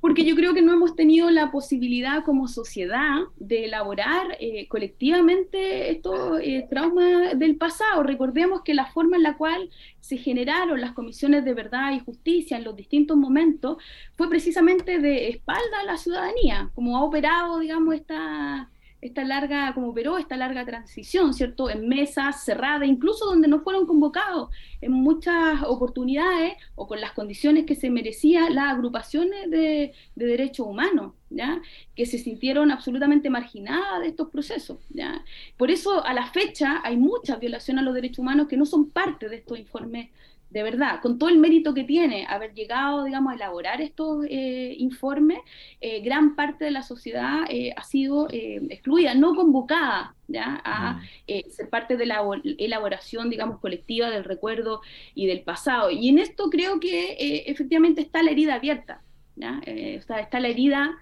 porque 0.02 0.24
yo 0.24 0.34
creo 0.34 0.52
que 0.52 0.62
no 0.62 0.72
hemos 0.72 0.96
tenido 0.96 1.30
la 1.30 1.52
posibilidad 1.52 2.24
como 2.24 2.48
sociedad 2.48 3.20
de 3.36 3.66
elaborar 3.66 4.36
eh, 4.40 4.66
colectivamente 4.66 5.92
estos 5.92 6.40
eh, 6.42 6.66
traumas 6.68 7.38
del 7.38 7.54
pasado. 7.56 8.02
Recordemos 8.02 8.62
que 8.62 8.74
la 8.74 8.86
forma 8.86 9.16
en 9.16 9.22
la 9.22 9.36
cual 9.36 9.70
se 10.00 10.16
generaron 10.16 10.80
las 10.80 10.90
comisiones 10.90 11.44
de 11.44 11.54
verdad 11.54 11.92
y 11.92 12.00
justicia 12.00 12.56
en 12.56 12.64
los 12.64 12.74
distintos 12.74 13.16
momentos 13.16 13.76
fue 14.16 14.28
precisamente 14.28 14.98
de 14.98 15.28
espalda 15.28 15.80
a 15.82 15.84
la 15.84 15.96
ciudadanía, 15.96 16.72
como 16.74 16.96
ha 16.96 17.04
operado, 17.04 17.60
digamos, 17.60 17.94
esta, 17.94 18.71
esta 19.02 19.24
larga, 19.24 19.74
como 19.74 19.88
operó 19.88 20.16
esta 20.16 20.36
larga 20.36 20.64
transición, 20.64 21.34
¿cierto? 21.34 21.68
En 21.68 21.88
mesas 21.88 22.44
cerradas, 22.44 22.88
incluso 22.88 23.26
donde 23.26 23.48
no 23.48 23.60
fueron 23.60 23.84
convocados 23.84 24.50
en 24.80 24.92
muchas 24.92 25.60
oportunidades 25.64 26.54
o 26.76 26.86
con 26.86 27.00
las 27.00 27.10
condiciones 27.12 27.66
que 27.66 27.74
se 27.74 27.90
merecían 27.90 28.54
las 28.54 28.72
agrupaciones 28.72 29.50
de, 29.50 29.92
derechos 30.14 30.68
humanos, 30.68 31.14
¿ya? 31.30 31.60
Que 31.96 32.06
se 32.06 32.16
sintieron 32.16 32.70
absolutamente 32.70 33.28
marginadas 33.28 34.00
de 34.02 34.08
estos 34.08 34.30
procesos, 34.30 34.78
¿ya? 34.90 35.24
Por 35.56 35.72
eso, 35.72 36.04
a 36.04 36.14
la 36.14 36.26
fecha, 36.30 36.80
hay 36.84 36.96
muchas 36.96 37.40
violaciones 37.40 37.82
a 37.82 37.84
los 37.84 37.94
derechos 37.94 38.20
humanos 38.20 38.46
que 38.46 38.56
no 38.56 38.66
son 38.66 38.88
parte 38.90 39.28
de 39.28 39.36
estos 39.36 39.58
informes 39.58 40.10
de 40.52 40.62
verdad, 40.62 41.00
con 41.00 41.18
todo 41.18 41.30
el 41.30 41.38
mérito 41.38 41.72
que 41.72 41.84
tiene 41.84 42.26
haber 42.28 42.52
llegado, 42.52 43.04
digamos, 43.04 43.32
a 43.32 43.36
elaborar 43.36 43.80
estos 43.80 44.26
eh, 44.28 44.74
informes, 44.78 45.38
eh, 45.80 46.00
gran 46.00 46.36
parte 46.36 46.66
de 46.66 46.70
la 46.70 46.82
sociedad 46.82 47.44
eh, 47.48 47.72
ha 47.74 47.82
sido 47.84 48.28
excluida, 48.30 49.14
no 49.14 49.34
convocada 49.34 50.14
¿ya? 50.28 50.60
a 50.62 50.94
mm. 50.94 51.50
ser 51.50 51.70
parte 51.70 51.96
de 51.96 52.04
la 52.04 52.22
elaboración, 52.58 53.30
digamos, 53.30 53.60
colectiva 53.60 54.10
del 54.10 54.24
recuerdo 54.24 54.82
y 55.14 55.26
del 55.26 55.40
pasado. 55.40 55.90
Y 55.90 56.10
en 56.10 56.18
esto 56.18 56.50
creo 56.50 56.80
que 56.80 57.44
efectivamente 57.46 58.02
está 58.02 58.22
la 58.22 58.30
herida 58.30 58.54
abierta, 58.54 59.00
¿ya? 59.36 59.58
está 59.64 60.38
la 60.38 60.48
herida 60.48 60.98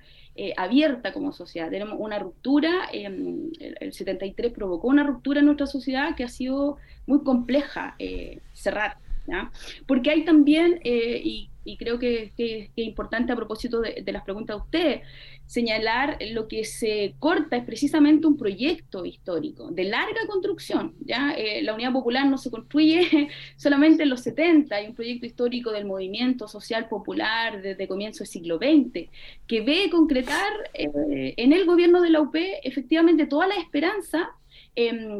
abierta 0.57 1.12
como 1.12 1.33
sociedad. 1.33 1.71
Tenemos 1.71 1.97
una 1.99 2.21
ruptura, 2.21 2.85
el, 2.92 3.50
el, 3.59 3.92
73 3.92 4.52
provocó 4.52 4.87
una 4.87 5.02
ruptura 5.02 5.40
en 5.40 5.47
nuestra 5.47 5.66
sociedad 5.66 6.14
que 6.14 6.23
ha 6.23 6.28
sido 6.28 6.76
muy 7.07 7.25
compleja 7.25 7.97
cerrar. 8.52 8.97
Porque 9.87 10.11
hay 10.11 10.25
también, 10.25 10.81
eh, 10.85 11.21
y, 11.25 11.77
creo 11.79 11.99
que, 11.99 12.33
es 12.37 12.71
importante 12.75 13.33
a 13.33 13.37
propósito 13.37 13.81
de, 13.81 14.05
las 14.13 14.25
preguntas 14.25 14.57
de 14.57 14.63
usted, 14.63 15.01
señalar 15.47 16.19
lo 16.33 16.49
que 16.49 16.65
se 16.65 17.15
corta 17.19 17.57
es 17.57 17.65
precisamente 17.65 18.27
un 18.27 18.37
proyecto 18.37 19.05
histórico 19.05 19.71
de 19.71 19.85
larga 19.85 20.21
construcción. 20.29 20.95
¿ya? 21.01 21.33
Eh, 21.37 21.63
la 21.63 21.75
Unidad 21.75 21.93
Popular 21.93 22.27
no 22.27 22.39
se 22.39 22.51
construye 22.51 23.29
solamente 23.57 24.03
en 24.03 24.11
los 24.11 24.23
70, 24.23 24.75
hay 24.75 24.89
un 24.89 24.95
proyecto 24.95 25.27
histórico 25.27 25.71
del 25.71 25.85
movimiento 25.85 26.49
social 26.49 26.89
popular 26.89 27.63
desde 27.63 27.87
comienzo 27.87 28.21
del 28.21 28.29
siglo 28.29 28.59
XX, 28.59 29.09
que 29.47 29.61
ve 29.61 29.91
concretar 29.91 30.53
eh, 30.75 31.35
en 31.37 31.53
el 31.53 31.67
gobierno 31.67 32.01
de 32.01 32.11
la 32.11 32.21
UP 32.21 32.35
efectivamente 32.65 33.27
toda 33.27 33.47
la 33.47 33.57
esperanza, 33.57 34.31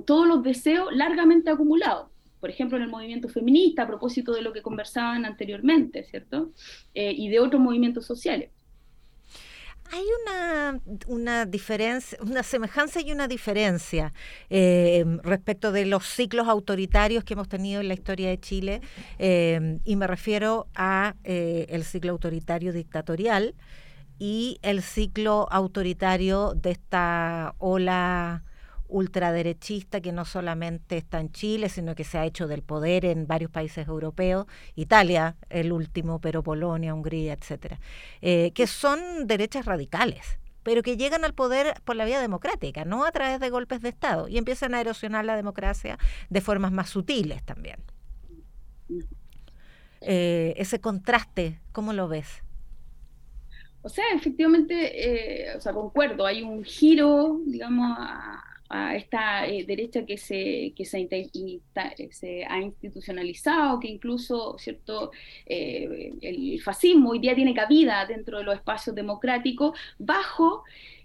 todos 0.07 0.27
los 0.27 0.43
deseos 0.43 0.89
largamente 0.93 1.51
acumulados 1.51 2.10
por 2.41 2.51
ejemplo, 2.51 2.77
en 2.79 2.85
el 2.85 2.89
movimiento 2.89 3.29
feminista, 3.29 3.83
a 3.83 3.87
propósito 3.87 4.33
de 4.33 4.43
lo 4.43 4.53
que 4.53 4.63
conversaban 4.63 5.25
anteriormente, 5.25 6.05
¿cierto? 6.05 6.51
Eh, 6.95 7.13
y 7.15 7.29
de 7.29 7.39
otros 7.39 7.61
movimientos 7.61 8.07
sociales. 8.07 8.51
Hay 9.93 10.05
una, 10.23 10.81
una 11.09 11.47
diferencia, 11.47 12.17
una 12.23 12.45
semejanza 12.45 13.01
y 13.01 13.11
una 13.11 13.27
diferencia 13.27 14.13
eh, 14.49 15.05
respecto 15.25 15.73
de 15.73 15.85
los 15.85 16.07
ciclos 16.07 16.47
autoritarios 16.47 17.25
que 17.25 17.35
hemos 17.35 17.49
tenido 17.49 17.81
en 17.81 17.89
la 17.89 17.95
historia 17.95 18.29
de 18.29 18.39
Chile, 18.39 18.81
eh, 19.19 19.81
y 19.85 19.97
me 19.97 20.07
refiero 20.07 20.69
a 20.75 21.17
el 21.25 21.83
ciclo 21.85 22.13
autoritario 22.13 22.73
dictatorial 22.73 23.55
y 24.21 24.59
el 24.63 24.83
ciclo 24.83 25.49
autoritario 25.51 26.55
de 26.55 26.71
esta 26.71 27.55
ola 27.59 28.45
ultraderechista 28.91 30.01
que 30.01 30.13
no 30.13 30.25
solamente 30.25 30.97
está 30.97 31.21
en 31.21 31.31
Chile, 31.33 31.69
sino 31.69 31.95
que 31.95 32.05
se 32.05 32.19
ha 32.19 32.27
hecho 32.27 32.49
del 32.49 32.63
poder 32.63 33.05
en 33.05 33.27
varios 33.27 33.51
países 33.51 33.89
europeos, 33.89 34.47
Italia 34.75 35.37
el 35.49 35.73
último, 35.73 36.21
pero 36.21 36.43
Polonia, 36.43 36.95
Hungría, 36.95 37.33
etcétera, 37.33 37.81
eh, 38.21 38.53
que 38.55 38.67
son 38.67 39.27
derechas 39.27 39.65
radicales 39.65 40.39
pero 40.63 40.83
que 40.83 40.99
llegan 40.99 41.25
al 41.25 41.33
poder 41.33 41.75
por 41.85 41.97
la 41.97 42.05
vía 42.05 42.21
democrática, 42.21 42.85
no 42.85 43.07
a 43.07 43.13
través 43.13 43.41
de 43.41 43.49
golpes 43.49 43.81
de 43.81 43.89
Estado, 43.89 44.29
y 44.29 44.37
empiezan 44.37 44.75
a 44.75 44.81
erosionar 44.81 45.25
la 45.25 45.35
democracia 45.35 45.99
de 46.29 46.41
formas 46.43 46.71
más 46.71 46.91
sutiles 46.91 47.43
también. 47.45 47.79
Eh, 50.03 50.55
ese 50.57 50.81
contraste, 50.81 51.61
¿cómo 51.73 51.93
lo 51.93 52.09
ves? 52.09 52.43
O 53.83 53.89
sea, 53.89 54.05
efectivamente, 54.15 55.47
eh, 55.49 55.57
o 55.57 55.61
sea, 55.61 55.73
concuerdo, 55.73 56.27
hay 56.27 56.43
un 56.43 56.63
giro, 56.65 57.41
digamos, 57.47 57.97
a, 57.99 58.50
a 58.71 58.95
esta 58.95 59.47
eh, 59.47 59.65
derecha 59.65 60.07
que, 60.07 60.17
se, 60.17 60.73
que 60.77 60.85
se, 60.85 61.09
se, 62.13 62.45
ha 62.49 62.61
institucionalizado, 62.61 63.81
que 63.81 63.89
incluso 63.89 64.57
cierto 64.59 65.11
eh, 65.45 66.13
el 66.23 66.63
fascismo 66.63 67.11
hoy 67.11 67.19
día 67.19 67.35
tiene 67.35 67.53
cabida 67.53 68.07
dentro 68.07 68.39
de 68.39 68.45
los 68.45 68.55
espacios 68.55 68.95
democráticos 68.95 69.77
bajo 69.99 70.63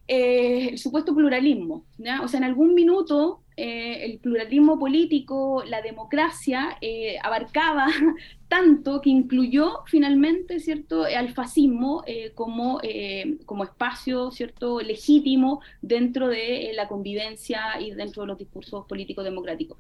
eh, 0.08 0.70
el 0.70 0.78
supuesto 0.78 1.16
pluralismo. 1.16 1.86
O 2.22 2.28
sea, 2.28 2.38
en 2.38 2.44
algún 2.44 2.76
minuto 2.76 3.42
el 3.58 4.20
pluralismo 4.20 4.78
político, 4.78 5.64
la 5.66 5.82
democracia, 5.82 6.78
abarcaba 7.24 7.88
tanto 8.48 9.02
que 9.02 9.10
incluyó 9.10 9.84
finalmente 9.86 10.60
cierto 10.60 11.04
al 11.04 11.34
fascismo 11.34 12.04
eh, 12.06 12.32
como, 12.36 12.80
eh, 12.84 13.38
como 13.46 13.64
espacio 13.64 14.32
cierto 14.32 14.80
legítimo 14.82 15.62
dentro 15.82 16.28
de 16.28 16.70
eh, 16.70 16.74
la 16.74 16.88
convivencia 16.88 17.80
y 17.80 17.92
dentro 17.92 18.24
de 18.24 18.28
los 18.28 18.38
discursos 18.38 18.86
políticos 18.86 19.24
democráticos. 19.24 19.78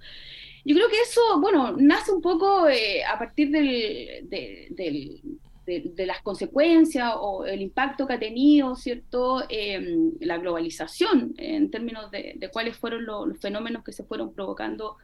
Yo 0.65 0.75
creo 0.75 0.89
que 0.89 0.99
eso 0.99 1.21
bueno 1.39 1.75
nace 1.77 2.11
un 2.11 2.21
poco 2.21 2.65
a 2.65 3.19
partir 3.19 3.51
del, 3.51 4.27
de, 4.29 5.21
las 5.67 6.21
consecuencias 6.21 7.13
o 7.19 7.45
el 7.45 7.61
impacto 7.61 8.07
que 8.07 8.13
ha 8.13 8.19
tenido 8.19 8.75
cierto 8.75 9.43
em, 9.49 10.13
la 10.19 10.37
globalización 10.37 11.33
en 11.37 11.71
términos 11.71 12.11
de, 12.11 12.49
cuáles 12.51 12.77
fueron 12.77 13.05
los 13.05 13.37
fenómenos 13.39 13.83
que 13.83 13.91
se 13.91 14.03
fueron 14.03 14.33
provocando 14.33 14.97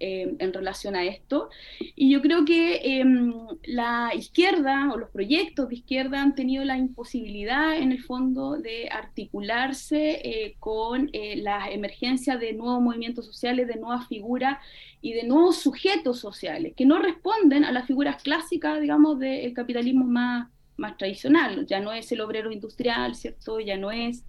Em, 0.00 0.34
en 0.40 0.52
relación 0.52 0.96
a 0.96 1.04
esto. 1.04 1.50
Y 1.94 2.10
yo 2.10 2.20
creo 2.20 2.44
que 2.44 2.80
em, 2.82 3.32
la 3.62 4.10
izquierda 4.12 4.90
o 4.92 4.98
los 4.98 5.08
proyectos 5.10 5.68
de 5.68 5.76
izquierda 5.76 6.20
han 6.20 6.34
tenido 6.34 6.64
la 6.64 6.76
imposibilidad 6.76 7.76
en 7.76 7.92
el 7.92 8.02
fondo 8.02 8.56
de 8.56 8.88
articularse 8.90 10.20
eh, 10.24 10.56
con 10.58 11.10
eh, 11.12 11.36
la 11.36 11.70
emergencia 11.70 12.36
de 12.36 12.54
nuevos 12.54 12.82
movimientos 12.82 13.24
sociales, 13.24 13.68
de 13.68 13.76
nuevas 13.76 14.08
figuras 14.08 14.58
y 15.00 15.12
de 15.12 15.22
nuevos 15.22 15.58
sujetos 15.58 16.18
sociales 16.18 16.74
que 16.76 16.86
no 16.86 16.98
responden 16.98 17.64
a 17.64 17.70
las 17.70 17.86
figuras 17.86 18.20
clásicas, 18.20 18.80
digamos, 18.80 19.20
del 19.20 19.54
capitalismo 19.54 20.04
más, 20.04 20.48
más 20.76 20.96
tradicional. 20.96 21.66
Ya 21.66 21.78
no 21.78 21.92
es 21.92 22.10
el 22.10 22.20
obrero 22.20 22.50
industrial, 22.50 23.14
¿cierto? 23.14 23.60
Ya 23.60 23.76
no 23.76 23.92
es 23.92 24.24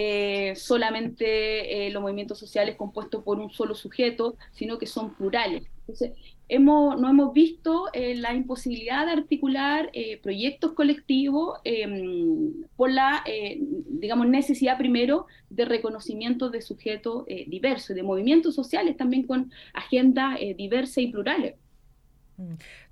eh, 0.00 0.54
solamente 0.54 1.88
eh, 1.88 1.90
los 1.90 2.00
movimientos 2.00 2.38
sociales 2.38 2.76
compuestos 2.76 3.24
por 3.24 3.40
un 3.40 3.50
solo 3.50 3.74
sujeto, 3.74 4.36
sino 4.52 4.78
que 4.78 4.86
son 4.86 5.12
plurales. 5.14 5.64
Entonces, 5.80 6.12
hemos, 6.48 7.00
no 7.00 7.10
hemos 7.10 7.32
visto 7.32 7.86
eh, 7.92 8.14
la 8.14 8.32
imposibilidad 8.32 9.06
de 9.06 9.12
articular 9.12 9.90
proyectos 10.22 10.74
colectivos 10.74 11.58
em, 11.64 12.52
por 12.76 12.92
la, 12.92 13.24
digamos, 13.88 14.28
necesidad 14.28 14.78
primero 14.78 15.26
de 15.50 15.64
reconocimiento 15.64 16.48
de 16.48 16.62
sujetos 16.62 17.24
diversos, 17.48 17.96
de 17.96 18.04
movimientos 18.04 18.54
sociales 18.54 18.96
también 18.96 19.26
con 19.26 19.50
agendas 19.74 20.38
diversas 20.56 20.98
y 20.98 21.08
plurales. 21.08 21.56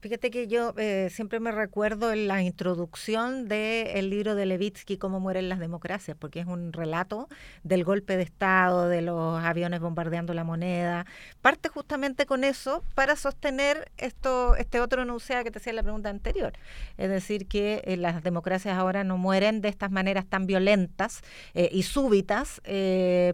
Fíjate 0.07 0.31
que 0.31 0.47
yo 0.47 0.73
eh, 0.77 1.09
siempre 1.11 1.41
me 1.41 1.51
recuerdo 1.51 2.13
en 2.13 2.29
la 2.29 2.41
introducción 2.41 3.49
del 3.49 4.09
libro 4.09 4.37
de 4.37 4.47
Levitsky, 4.47 4.99
Cómo 4.99 5.19
mueren 5.19 5.49
las 5.49 5.59
democracias, 5.59 6.17
porque 6.17 6.39
es 6.39 6.47
un 6.47 6.73
relato 6.73 7.29
del 7.65 7.83
golpe 7.83 8.17
de 8.17 8.23
Estado, 8.23 8.89
de 8.89 9.03
los 9.03 9.43
aviones 9.43 9.81
bombardeando 9.81 10.33
la 10.33 10.45
moneda. 10.45 11.07
Parte 11.43 11.71
justamente 11.71 12.25
con 12.25 12.45
eso 12.45 12.85
para 12.95 13.17
sostener 13.17 13.91
esto, 13.97 14.55
este 14.55 14.79
otro 14.79 15.03
enunciado 15.03 15.43
que 15.43 15.51
te 15.51 15.59
hacía 15.59 15.73
la 15.73 15.83
pregunta 15.83 16.09
anterior. 16.09 16.53
Es 16.99 17.11
decir, 17.11 17.49
que 17.49 17.83
eh, 17.85 17.97
las 17.97 18.23
democracias 18.23 18.79
ahora 18.79 19.03
no 19.03 19.19
mueren 19.19 19.61
de 19.61 19.71
estas 19.71 19.91
maneras 19.91 20.25
tan 20.25 20.47
violentas 20.47 21.23
eh, 21.55 21.69
y 21.73 21.83
súbitas, 21.83 22.61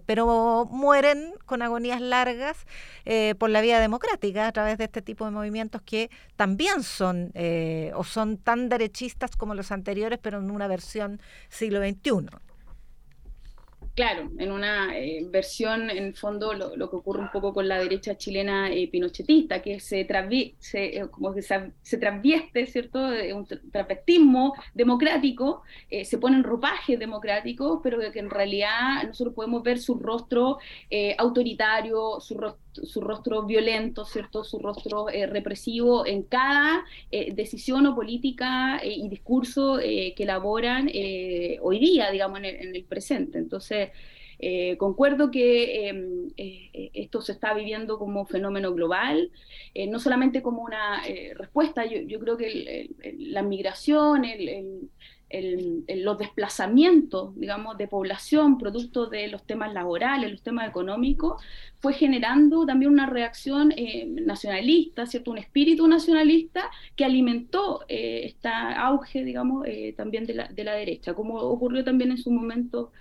pero 0.07 0.67
mueren 0.71 1.35
con 1.45 1.61
agonías 1.61 2.01
largas 2.01 2.65
por 3.39 3.51
la 3.51 3.61
vía 3.61 3.79
democrática 3.79 4.47
a 4.47 4.53
través 4.53 4.79
de 4.79 4.85
este 4.85 5.03
tipo 5.03 5.27
de 5.27 5.33
movimientos 5.33 5.83
que 5.83 6.11
también 6.37 6.62
también 6.63 6.83
son 6.83 7.31
eh, 7.35 7.93
o 7.95 8.05
son 8.05 8.37
tan 8.39 8.69
derechistas 8.69 9.37
como 9.37 9.55
los 9.55 9.73
anteriores, 9.73 10.19
pero 10.23 10.39
en 10.39 10.51
una 10.51 10.69
versión 10.69 11.21
siglo 11.49 11.81
XXI. 11.81 12.29
claro, 13.95 14.31
en 14.39 14.53
una 14.53 14.97
eh, 14.97 15.27
versión, 15.29 15.91
en 15.91 16.15
fondo, 16.15 16.55
lo, 16.55 16.89
que 16.89 16.97
ocurre 16.97 17.21
un 17.21 17.31
poco 17.31 17.53
con 17.53 17.69
la 17.69 17.79
derecha 17.79 18.17
chilena 18.17 18.71
eh, 18.71 18.89
pinochetista, 18.89 19.61
que 19.61 19.81
se, 19.81 20.07
se, 20.59 21.09
como 21.11 21.35
que 21.35 21.43
se, 21.43 21.73
se 21.83 21.99
transvieste, 21.99 22.67
¿cierto?, 22.67 23.11
de 23.11 23.35
un 23.35 23.47
travestismo 23.47 24.55
democrático, 24.73 25.63
se 26.05 26.19
ponen 26.19 26.43
ropajes 26.45 26.99
democráticos, 26.99 27.81
pero 27.83 27.99
que 28.13 28.21
en 28.21 28.31
realidad 28.31 29.05
nosotros 29.07 29.35
podemos 29.35 29.63
ver 29.63 29.79
su 29.79 29.97
rostro 29.99 30.59
autoritario, 31.19 32.21
su 32.21 32.39
rostro 32.39 32.63
su 32.73 33.01
rostro 33.01 33.45
violento, 33.45 34.05
¿cierto? 34.05 34.45
su 34.45 34.59
rostro 34.59 35.07
represivo 35.07 36.07
en 36.07 36.23
cada 36.23 36.85
decisión 37.11 37.87
o 37.87 37.95
política 37.95 38.81
y 38.85 39.09
discurso 39.09 39.79
que 39.79 40.15
elaboran 40.17 40.89
hoy 41.61 41.79
día, 41.79 42.11
digamos, 42.11 42.41
en 42.41 42.75
el 42.75 42.85
presente. 42.85 43.39
Entonces, 43.39 43.91
eh, 44.45 44.77
concuerdo 44.77 45.31
que 45.31 45.89
em, 45.89 46.33
eh, 46.37 46.91
esto 46.95 47.23
se 47.23 47.31
está 47.31 47.55
viviendo 47.55 47.97
como 47.97 48.27
fenómeno 48.27 48.75
global, 48.75 49.31
eh, 49.73 49.87
no 49.87 50.01
solamente 50.01 50.43
como 50.43 50.63
una 50.65 51.01
respuesta, 51.37 51.85
yo, 51.87 52.19
creo 52.19 52.37
que 52.37 52.91
la 53.19 53.43
migración, 53.43 54.25
los 55.33 56.19
desplazamientos, 56.19 57.35
digamos, 57.39 57.79
de 57.79 57.89
población 57.89 58.59
producto 58.59 59.07
de 59.07 59.29
los 59.29 59.45
temas 59.45 59.73
laborales, 59.73 60.31
los 60.31 60.43
temas 60.43 60.69
económicos, 60.69 61.43
fue 61.81 61.95
generando 61.95 62.67
también 62.67 62.93
una 62.93 63.07
reacción 63.07 63.73
nacionalista, 64.25 65.07
¿cierto? 65.07 65.31
Un 65.31 65.39
espíritu 65.39 65.89
nacionalista 65.89 66.71
que 66.97 67.05
alimentó 67.05 67.85
este 67.89 68.49
auge, 68.49 69.25
digamos, 69.25 69.67
también 69.97 70.27
de 70.27 70.35
la, 70.35 70.49
de 70.49 70.65
la 70.65 70.75
derecha, 70.75 71.15
como 71.15 71.37
ocurrió 71.37 71.83
también 71.83 72.11
en 72.11 72.19
su 72.19 72.31
momento 72.31 72.93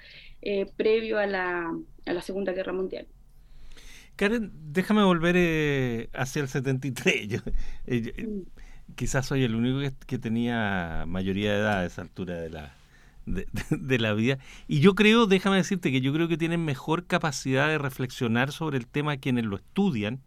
eh, 0.43 0.65
previo 0.75 1.19
a 1.19 1.27
la, 1.27 1.71
a 2.05 2.13
la 2.13 2.21
Segunda 2.21 2.51
Guerra 2.51 2.73
Mundial. 2.73 3.05
Karen, 4.15 4.51
déjame 4.71 5.03
volver 5.03 5.35
eh, 5.37 6.09
hacia 6.13 6.41
el 6.41 6.47
73. 6.47 7.27
Yo, 7.27 7.39
eh. 7.85 8.43
Quizás 8.95 9.25
soy 9.25 9.43
el 9.43 9.55
único 9.55 9.79
que, 10.05 10.19
tenía 10.19 11.05
mayoría 11.07 11.53
de 11.53 11.59
edad 11.59 11.79
a 11.79 11.85
esa 11.85 12.01
altura 12.01 12.35
de 12.35 12.49
la, 12.49 12.75
de, 13.25 13.99
la 13.99 14.13
vida. 14.13 14.37
Y 14.67 14.79
yo 14.79 14.95
creo, 14.95 15.27
déjame 15.27 15.57
decirte 15.57 15.91
que 15.91 16.01
yo 16.01 16.13
creo 16.13 16.27
que 16.27 16.37
tienen 16.37 16.63
mejor 16.63 17.05
capacidad 17.05 17.67
de 17.67 17.77
reflexionar 17.77 18.51
sobre 18.51 18.77
el 18.77 18.87
tema 18.87 19.17
quienes 19.17 19.45
lo 19.45 19.55
estudian, 19.55 20.19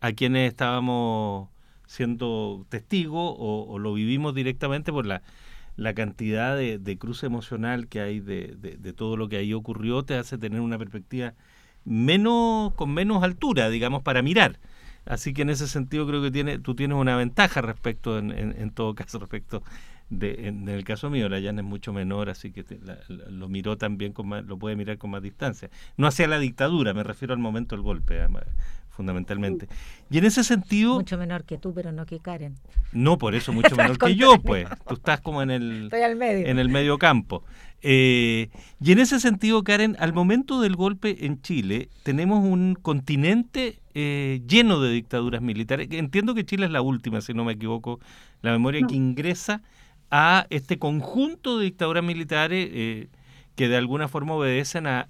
a 0.00 0.12
quienes 0.12 0.48
estábamos 0.50 1.48
siendo 1.86 2.66
testigos 2.68 3.34
o 3.38 3.78
lo 3.78 3.94
vivimos 3.94 4.34
directamente 4.34 4.92
por 4.92 5.06
la 5.06 5.22
la 5.78 5.94
cantidad 5.94 6.56
de, 6.56 6.78
de 6.78 6.98
cruce 6.98 7.26
emocional 7.26 7.86
que 7.86 8.00
hay 8.00 8.18
de, 8.18 8.56
de, 8.58 8.92
todo 8.92 9.16
lo 9.16 9.28
que 9.28 9.36
ahí 9.36 9.54
ocurrió 9.54 10.02
te 10.02 10.16
hace 10.16 10.36
tener 10.36 10.60
una 10.60 10.76
perspectiva 10.76 11.34
menos 11.84 12.74
con 12.74 12.92
menos 12.92 13.22
altura, 13.22 13.70
digamos, 13.70 14.02
para 14.02 14.20
mirar. 14.20 14.58
Así 15.08 15.32
que 15.32 15.42
en 15.42 15.50
ese 15.50 15.66
sentido 15.66 16.06
creo 16.06 16.22
que 16.22 16.30
tiene, 16.30 16.58
tú 16.58 16.74
tienes 16.74 16.96
una 16.96 17.16
ventaja 17.16 17.62
respecto, 17.62 18.18
en, 18.18 18.30
en, 18.30 18.70
todo 18.70 18.94
caso, 18.94 19.18
respecto 19.20 19.62
de, 20.10 20.48
en, 20.48 20.68
el 20.68 20.84
caso 20.84 21.10
mío, 21.10 21.28
la 21.28 21.40
llana 21.40 21.62
es 21.62 21.66
mucho 21.66 21.92
menor, 21.92 22.28
así 22.28 22.52
que 22.52 22.64
lo 23.28 23.48
miró 23.48 23.76
también, 23.78 24.12
con 24.12 24.28
lo 24.46 24.58
puede 24.58 24.76
mirar 24.76 24.98
con 24.98 25.10
más 25.10 25.22
distancia. 25.22 25.70
No 25.96 26.06
hacia 26.06 26.28
la 26.28 26.38
dictadura, 26.38 26.92
me 26.94 27.02
refiero 27.02 27.32
al 27.32 27.40
momento 27.40 27.74
del 27.74 27.82
golpe 27.82 28.20
fundamentalmente. 28.90 29.68
Y 30.10 30.18
en 30.18 30.24
ese 30.24 30.42
sentido... 30.42 30.96
Mucho 30.96 31.16
menor 31.16 31.44
que 31.44 31.56
tú, 31.56 31.72
pero 31.72 31.92
no 31.92 32.04
que 32.04 32.18
Karen. 32.18 32.56
No, 32.92 33.16
por 33.16 33.36
eso 33.36 33.52
mucho 33.52 33.76
menor 33.76 33.96
que 33.96 34.16
yo, 34.16 34.40
pues. 34.42 34.66
Tú 34.88 34.94
estás 34.94 35.20
como 35.20 35.40
en 35.40 35.52
el, 35.52 35.88
En 35.92 36.58
el 36.58 36.68
medio 36.68 36.98
campo. 36.98 37.44
Eh, 37.82 38.50
y 38.80 38.92
en 38.92 38.98
ese 38.98 39.20
sentido, 39.20 39.62
Karen, 39.62 39.96
al 40.00 40.12
momento 40.12 40.60
del 40.60 40.76
golpe 40.76 41.26
en 41.26 41.40
Chile, 41.40 41.88
tenemos 42.02 42.44
un 42.44 42.74
continente 42.74 43.80
eh, 43.94 44.40
lleno 44.46 44.80
de 44.80 44.90
dictaduras 44.90 45.42
militares. 45.42 45.88
Entiendo 45.90 46.34
que 46.34 46.44
Chile 46.44 46.66
es 46.66 46.72
la 46.72 46.82
última, 46.82 47.20
si 47.20 47.34
no 47.34 47.44
me 47.44 47.52
equivoco, 47.52 48.00
la 48.42 48.52
memoria 48.52 48.86
que 48.86 48.96
ingresa 48.96 49.62
a 50.10 50.46
este 50.50 50.78
conjunto 50.78 51.58
de 51.58 51.66
dictaduras 51.66 52.02
militares 52.02 52.68
eh, 52.72 53.08
que 53.54 53.68
de 53.68 53.76
alguna 53.76 54.08
forma 54.08 54.34
obedecen 54.34 54.86
a, 54.86 55.06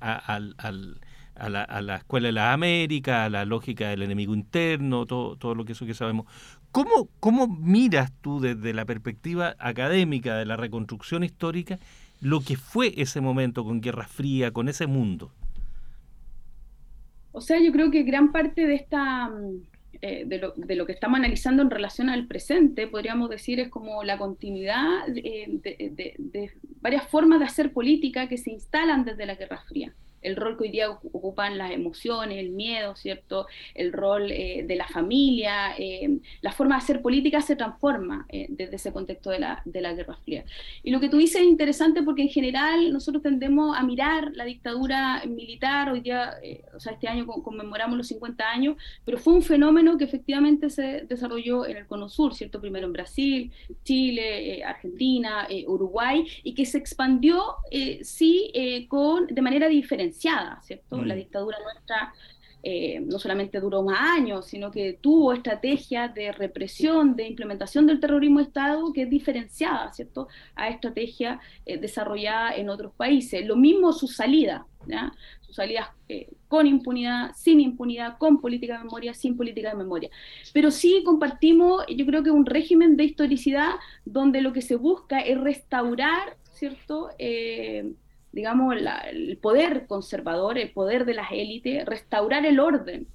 la, 1.39 1.63
a 1.63 1.83
la 1.83 1.97
Escuela 1.97 2.29
de 2.29 2.33
la 2.33 2.53
América, 2.53 3.25
a 3.25 3.31
la 3.31 3.45
lógica 3.45 3.89
del 3.89 4.03
enemigo 4.03 4.35
interno, 4.35 5.07
todo, 5.07 5.37
todo 5.37 5.55
lo 5.55 5.65
que 5.65 5.73
eso 5.73 5.87
que 5.87 5.95
sabemos. 5.95 6.27
¿Cómo, 6.71 7.09
¿Cómo 7.21 7.47
miras 7.47 8.13
tú 8.21 8.41
desde 8.41 8.75
la 8.75 8.85
perspectiva 8.85 9.55
académica 9.59 10.37
de 10.37 10.45
la 10.45 10.57
reconstrucción 10.57 11.25
histórica 11.25 11.79
lo 12.21 12.41
que 12.41 12.57
fue 12.57 12.95
ese 12.97 13.21
momento 13.21 13.65
con 13.65 13.81
Guerra 13.81 14.07
Fría, 14.07 14.51
con 14.51 14.69
ese 14.69 14.87
mundo? 14.87 15.31
O 17.33 17.41
sea, 17.41 17.61
yo 17.61 17.73
creo 17.73 17.91
que 17.91 18.03
gran 18.03 18.33
parte 18.33 18.67
de 18.67 18.75
esta 18.75 19.29
mm, 19.29 19.63
eh, 20.01 20.25
de, 20.27 20.77
lo, 20.77 20.87
que 20.87 20.93
estamos 20.93 21.19
analizando 21.19 21.63
en 21.63 21.71
relación 21.71 22.09
al 22.09 22.27
presente, 22.27 22.87
podríamos 22.87 23.31
decir, 23.31 23.59
es 23.59 23.69
como 23.69 24.05
la 24.05 24.17
continuidad 24.17 25.09
eh, 25.17 25.47
de, 25.49 26.53
varias 26.81 27.09
formas 27.09 27.41
de 27.41 27.47
hacer 27.47 27.73
política 27.73 28.29
que 28.29 28.39
se 28.39 28.53
instalan 28.53 29.05
desde 29.05 29.27
la 29.27 29.35
Guerra 29.35 29.61
Fría 29.67 29.93
el 30.23 30.37
rol 30.37 30.57
que 30.57 30.65
hoy 30.65 30.71
día 30.71 30.91
ocupan 30.91 31.59
las 31.59 31.73
emociones, 31.73 32.39
el 32.39 32.51
miedo, 32.51 32.97
¿cierto? 32.97 33.47
El 33.75 33.93
rol 33.93 34.31
eh, 34.31 34.65
de 34.67 34.77
la 34.77 34.89
familia, 34.89 35.75
eh, 35.79 36.19
la 36.41 36.53
forma 36.53 36.77
de 36.77 36.83
hacer 36.83 37.03
política 37.03 37.41
se 37.41 37.57
transforma 37.57 38.27
eh, 38.29 38.47
desde 38.49 38.77
ese 38.77 38.93
contexto 38.93 39.31
de 39.31 39.41
la, 39.41 39.63
de 39.65 39.81
la 39.81 39.93
Guerra 39.93 40.17
Fría. 40.25 40.45
Y 40.83 40.91
lo 40.91 41.01
que 41.01 41.09
tú 41.09 41.19
dices 41.19 41.43
es 41.43 41.47
interesante 41.47 42.03
porque 42.03 42.23
en 42.23 42.29
general 42.29 42.93
nosotros 42.93 43.23
tendemos 43.23 43.77
a 43.77 43.83
mirar 43.83 44.33
la 44.35 44.45
dictadura 44.45 45.23
militar, 45.27 45.91
hoy 45.91 46.01
día, 46.01 46.35
o 46.75 46.81
sea, 46.81 46.93
este 46.93 47.09
año 47.09 47.27
conmemoramos 47.27 47.97
los 47.97 48.09
50 48.09 48.49
años, 48.49 48.77
pero 49.05 49.19
fue 49.19 49.35
un 49.35 49.43
fenómeno 49.43 49.99
que 49.99 50.05
efectivamente 50.05 50.71
se 50.71 51.07
desarrolló 51.09 51.67
en 51.67 51.77
el 51.77 51.87
Cono 51.87 52.09
Sur, 52.09 52.35
¿cierto? 52.35 52.61
Primero 52.61 52.87
en 52.87 52.93
Brasil, 52.93 53.53
Chile, 53.85 54.63
Argentina, 54.65 55.47
Uruguay, 55.67 56.27
y 56.43 56.55
que 56.55 56.65
se 56.67 56.79
expandió, 56.79 57.43
sí, 58.03 58.53
con, 58.89 59.27
de 59.27 59.43
manera 59.43 59.69
diferente 59.69 60.08
¿cierto? 60.63 61.05
La 61.05 61.15
mm. 61.15 61.19
dictadura 61.19 61.59
nuestra 61.63 62.13
eh, 62.61 62.99
no 63.01 63.21
solamente 63.21 63.61
duró 63.61 63.83
más 63.85 64.01
años, 64.01 64.47
sino 64.47 64.73
que 64.73 64.99
tuvo 65.01 65.33
estrategias 65.33 66.13
de 66.13 66.33
represión, 66.33 67.15
de 67.15 67.29
implementación 67.29 67.87
del 67.87 68.01
terrorismo 68.01 68.41
de 68.41 68.47
Estado 68.47 68.93
que 68.93 69.03
es 69.03 69.11
diferenciada, 69.11 69.93
¿cierto?, 69.93 70.27
a 70.57 70.69
estrategia 70.69 71.41
eh, 71.65 71.79
desarrollada 71.79 72.57
en 72.57 72.69
otros 72.69 72.93
países. 72.95 73.47
Lo 73.47 73.55
mismo 73.55 73.93
su 73.93 74.09
salida, 74.09 74.67
¿ya? 74.89 75.13
Sus 75.41 75.55
salidas 75.55 75.89
eh, 76.09 76.31
con 76.49 76.67
impunidad, 76.67 77.31
sin 77.37 77.61
impunidad, 77.61 78.19
con 78.19 78.41
política 78.41 78.79
de 78.79 78.85
memoria, 78.85 79.15
sin 79.15 79.37
política 79.37 79.71
de 79.71 79.77
memoria. 79.77 80.11
Pero 80.53 80.73
sí 80.73 81.03
compartimos, 81.05 81.85
yo 81.89 82.05
creo 82.07 82.25
que 82.25 82.33
un 82.33 82.45
régimen 82.45 82.97
de 82.97 83.05
historicidad 83.05 83.75
donde 84.05 84.41
lo 84.41 84.53
que 84.53 84.63
se 84.63 84.75
busca 84.75 85.21
es 85.21 85.41
restaurar, 85.41 86.37
¿cierto?, 86.53 87.11
digamos, 88.33 88.77
el 89.11 89.37
poder 89.39 89.87
conservador, 89.87 90.59
el 90.59 90.71
poder 90.71 91.05
de 91.05 91.15
las 91.15 91.33
élites, 91.33 91.85
restaurar 91.87 92.45
el 92.47 92.61
orden, 92.61 93.07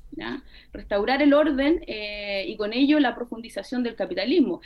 restaurar 0.72 1.22
el 1.22 1.34
orden 1.34 1.84
eh, 1.88 2.46
y 2.48 2.56
con 2.58 2.74
ello 2.74 3.00
la 3.00 3.16
profundización 3.16 3.84
del 3.84 3.96
capitalismo. 3.96 4.62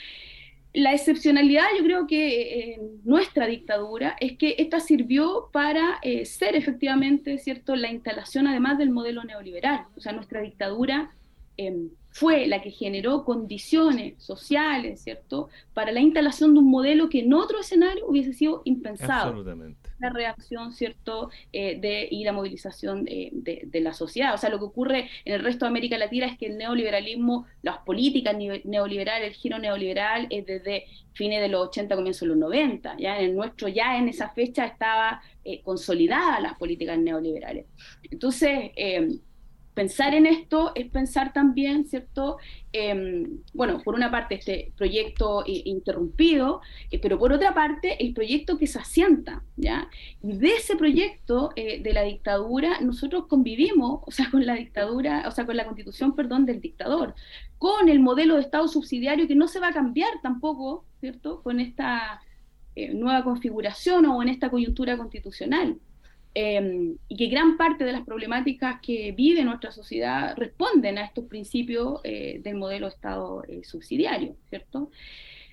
La 0.74 0.94
excepcionalidad, 0.94 1.66
yo 1.78 1.84
creo 1.84 2.08
que 2.08 2.74
en 2.76 3.02
nuestra 3.04 3.48
dictadura 3.48 4.16
es 4.20 4.38
que 4.38 4.56
esta 4.60 4.80
sirvió 4.80 5.50
para 5.52 5.98
eh, 6.04 6.26
ser 6.26 6.56
efectivamente, 6.56 7.40
¿cierto?, 7.40 7.76
la 7.76 7.90
instalación 7.92 8.48
además 8.48 8.78
del 8.78 8.92
modelo 8.92 9.24
neoliberal. 9.24 9.86
O 9.96 10.02
sea, 10.02 10.12
nuestra 10.12 10.42
dictadura 10.42 11.12
em, 11.56 11.90
fue 12.18 12.48
la 12.48 12.64
que 12.64 12.72
generó 12.72 13.24
condiciones 13.24 14.16
sociales, 14.18 15.02
¿cierto?, 15.02 15.50
para 15.76 15.92
la 15.92 16.00
instalación 16.00 16.56
de 16.56 16.62
un 16.62 16.72
modelo 16.72 17.10
que 17.10 17.20
en 17.20 17.32
otro 17.32 17.60
escenario 17.60 18.08
hubiese 18.08 18.34
sido 18.34 18.64
impensado. 18.66 19.30
Absolutamente. 19.30 19.92
La 20.00 20.10
reacción, 20.10 20.74
¿cierto?, 20.74 21.30
eh, 21.54 21.80
de, 21.80 22.08
y 22.10 22.24
la 22.24 22.34
movilización 22.34 23.06
de, 23.06 23.62
de, 23.68 23.82
la 23.82 23.94
sociedad. 23.94 24.34
O 24.34 24.38
sea, 24.40 24.50
lo 24.50 24.58
que 24.58 24.66
ocurre 24.66 25.10
en 25.26 25.36
el 25.36 25.44
resto 25.44 25.66
de 25.66 25.70
América 25.70 25.96
Latina 26.00 26.26
es 26.26 26.40
que 26.40 26.48
el 26.48 26.58
neoliberalismo, 26.58 27.46
las 27.62 27.78
políticas 27.80 28.36
neoliberales, 28.64 29.28
el 29.28 29.36
giro 29.36 29.60
neoliberal 29.60 30.26
es 30.32 30.44
desde 30.48 30.86
fines 31.14 31.40
de 31.40 31.50
los 31.50 31.68
80, 31.68 31.96
comienzos 31.96 32.22
de 32.22 32.28
los 32.30 32.38
90. 32.38 32.98
Ya 32.98 33.20
en 33.20 33.36
nuestro, 33.36 33.68
ya 33.68 33.96
en 33.96 34.10
esa 34.10 34.30
fecha 34.30 34.66
estaba 34.66 35.22
eh, 35.44 35.62
consolidada 35.62 36.40
las 36.40 36.58
políticas 36.58 36.98
neoliberales. 36.98 37.68
Entonces, 38.10 38.72
eh, 38.76 39.20
pensar 39.78 40.16
en 40.16 40.26
esto 40.26 40.72
es 40.74 40.90
pensar 40.90 41.34
también, 41.34 41.86
¿cierto? 41.86 42.38
Em, 42.74 43.44
bueno, 43.54 43.80
por 43.84 43.94
una 43.94 44.10
parte 44.10 44.34
este 44.34 44.74
proyecto 44.76 45.44
eh, 45.46 45.62
interrumpido, 45.66 46.62
eh, 46.90 46.98
pero 47.00 47.20
por 47.20 47.32
otra 47.32 47.54
parte 47.54 48.04
el 48.04 48.12
proyecto 48.16 48.58
que 48.58 48.66
se 48.66 48.80
asienta, 48.80 49.44
¿ya? 49.56 49.88
Y 50.24 50.36
de 50.36 50.56
ese 50.56 50.78
proyecto 50.78 51.52
eh, 51.56 51.80
de 51.80 51.94
la 51.94 52.02
dictadura 52.02 52.82
nosotros 52.82 53.28
convivimos, 53.28 54.02
o 54.08 54.10
sea, 54.10 54.32
con 54.32 54.44
la 54.48 54.56
dictadura, 54.56 55.26
o 55.28 55.32
sea, 55.32 55.46
con 55.46 55.56
la 55.56 55.66
constitución, 55.66 56.16
perdón, 56.16 56.48
del 56.48 56.60
dictador, 56.60 57.14
con 57.60 57.88
el 57.88 58.00
modelo 58.00 58.34
de 58.34 58.42
Estado 58.42 58.68
subsidiario 58.68 59.28
que 59.28 59.36
no 59.36 59.48
se 59.48 59.60
va 59.60 59.68
a 59.68 59.74
cambiar 59.74 60.10
tampoco, 60.24 60.86
¿cierto? 61.00 61.44
Con 61.44 61.60
esta 61.60 62.22
nueva 62.94 63.24
configuración 63.24 64.06
o 64.08 64.22
en 64.22 64.30
esta 64.30 64.50
coyuntura 64.50 64.98
constitucional. 64.98 65.80
Em, 66.40 66.98
y 67.08 67.18
que 67.18 67.28
gran 67.28 67.58
parte 67.58 67.84
de 67.84 67.92
las 67.92 68.04
problemáticas 68.06 68.80
que 68.82 69.12
vive 69.12 69.44
nuestra 69.44 69.72
sociedad 69.72 70.36
responden 70.38 71.00
a 71.00 71.06
estos 71.06 71.26
principios 71.26 72.00
eh, 72.04 72.40
del 72.44 72.56
modelo 72.56 72.88
Estado 72.88 73.44
eh, 73.48 73.62
subsidiario, 73.64 74.36
¿cierto? 74.50 74.92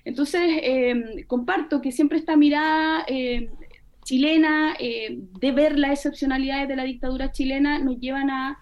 Entonces, 0.03 0.41
em, 0.61 1.23
comparto 1.25 1.81
que 1.81 1.91
siempre 1.91 2.19
esta 2.19 2.35
mirada 2.35 3.03
em, 3.07 3.49
chilena 4.03 4.77
de 4.79 5.51
ver 5.51 5.79
las 5.79 5.93
excepcionalidades 5.93 6.67
de 6.67 6.75
la 6.75 6.83
dictadura 6.83 7.31
chilena 7.31 7.79
nos 7.79 7.99
llevan 7.99 8.29
a 8.29 8.59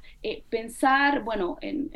pensar, 0.49 1.23
bueno, 1.25 1.57
en 1.59 1.89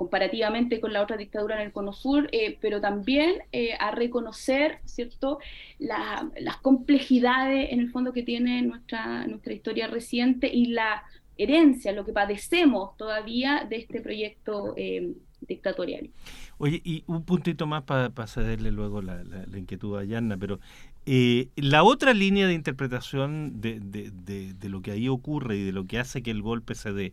comparativamente 0.00 0.80
con 0.80 0.94
la 0.94 1.02
otra 1.02 1.18
dictadura 1.18 1.56
en 1.56 1.66
el 1.66 1.72
Cono 1.72 1.92
Sur, 1.92 2.30
eh, 2.32 2.56
pero 2.62 2.80
también 2.80 3.42
eh, 3.52 3.74
a 3.78 3.90
reconocer 3.90 4.78
¿cierto? 4.86 5.40
las 5.78 6.56
complejidades 6.62 7.70
en 7.70 7.80
el 7.80 7.90
fondo 7.90 8.14
que 8.14 8.22
tiene 8.22 8.62
nuestra, 8.62 9.26
nuestra 9.26 9.52
historia 9.52 9.88
reciente 9.88 10.48
y 10.50 10.68
la 10.68 11.02
herencia, 11.36 11.92
lo 11.92 12.06
que 12.06 12.14
padecemos 12.14 12.96
todavía 12.96 13.66
de 13.68 13.76
este 13.76 14.00
proyecto 14.00 14.72
eh, 14.78 15.12
dictatorial. 15.46 16.08
Oye, 16.56 16.80
y 16.82 17.04
un 17.06 17.22
puntito 17.22 17.66
más 17.66 17.82
para 17.82 18.26
cederle 18.26 18.72
luego 18.72 19.02
la, 19.02 19.22
inquietud 19.54 19.98
a 19.98 20.04
Yanna, 20.04 20.38
pero 20.38 20.60
la 21.04 21.82
otra 21.82 22.14
línea 22.14 22.46
de 22.46 22.54
interpretación 22.54 23.60
de, 23.60 23.80
de, 23.80 24.68
lo 24.70 24.80
que 24.80 24.92
ahí 24.92 25.08
ocurre 25.08 25.58
y 25.58 25.64
de 25.64 25.72
lo 25.72 25.84
que 25.84 25.98
hace 25.98 26.22
que 26.22 26.30
el 26.30 26.40
golpe 26.40 26.74
se 26.74 26.90
dé 26.94 27.12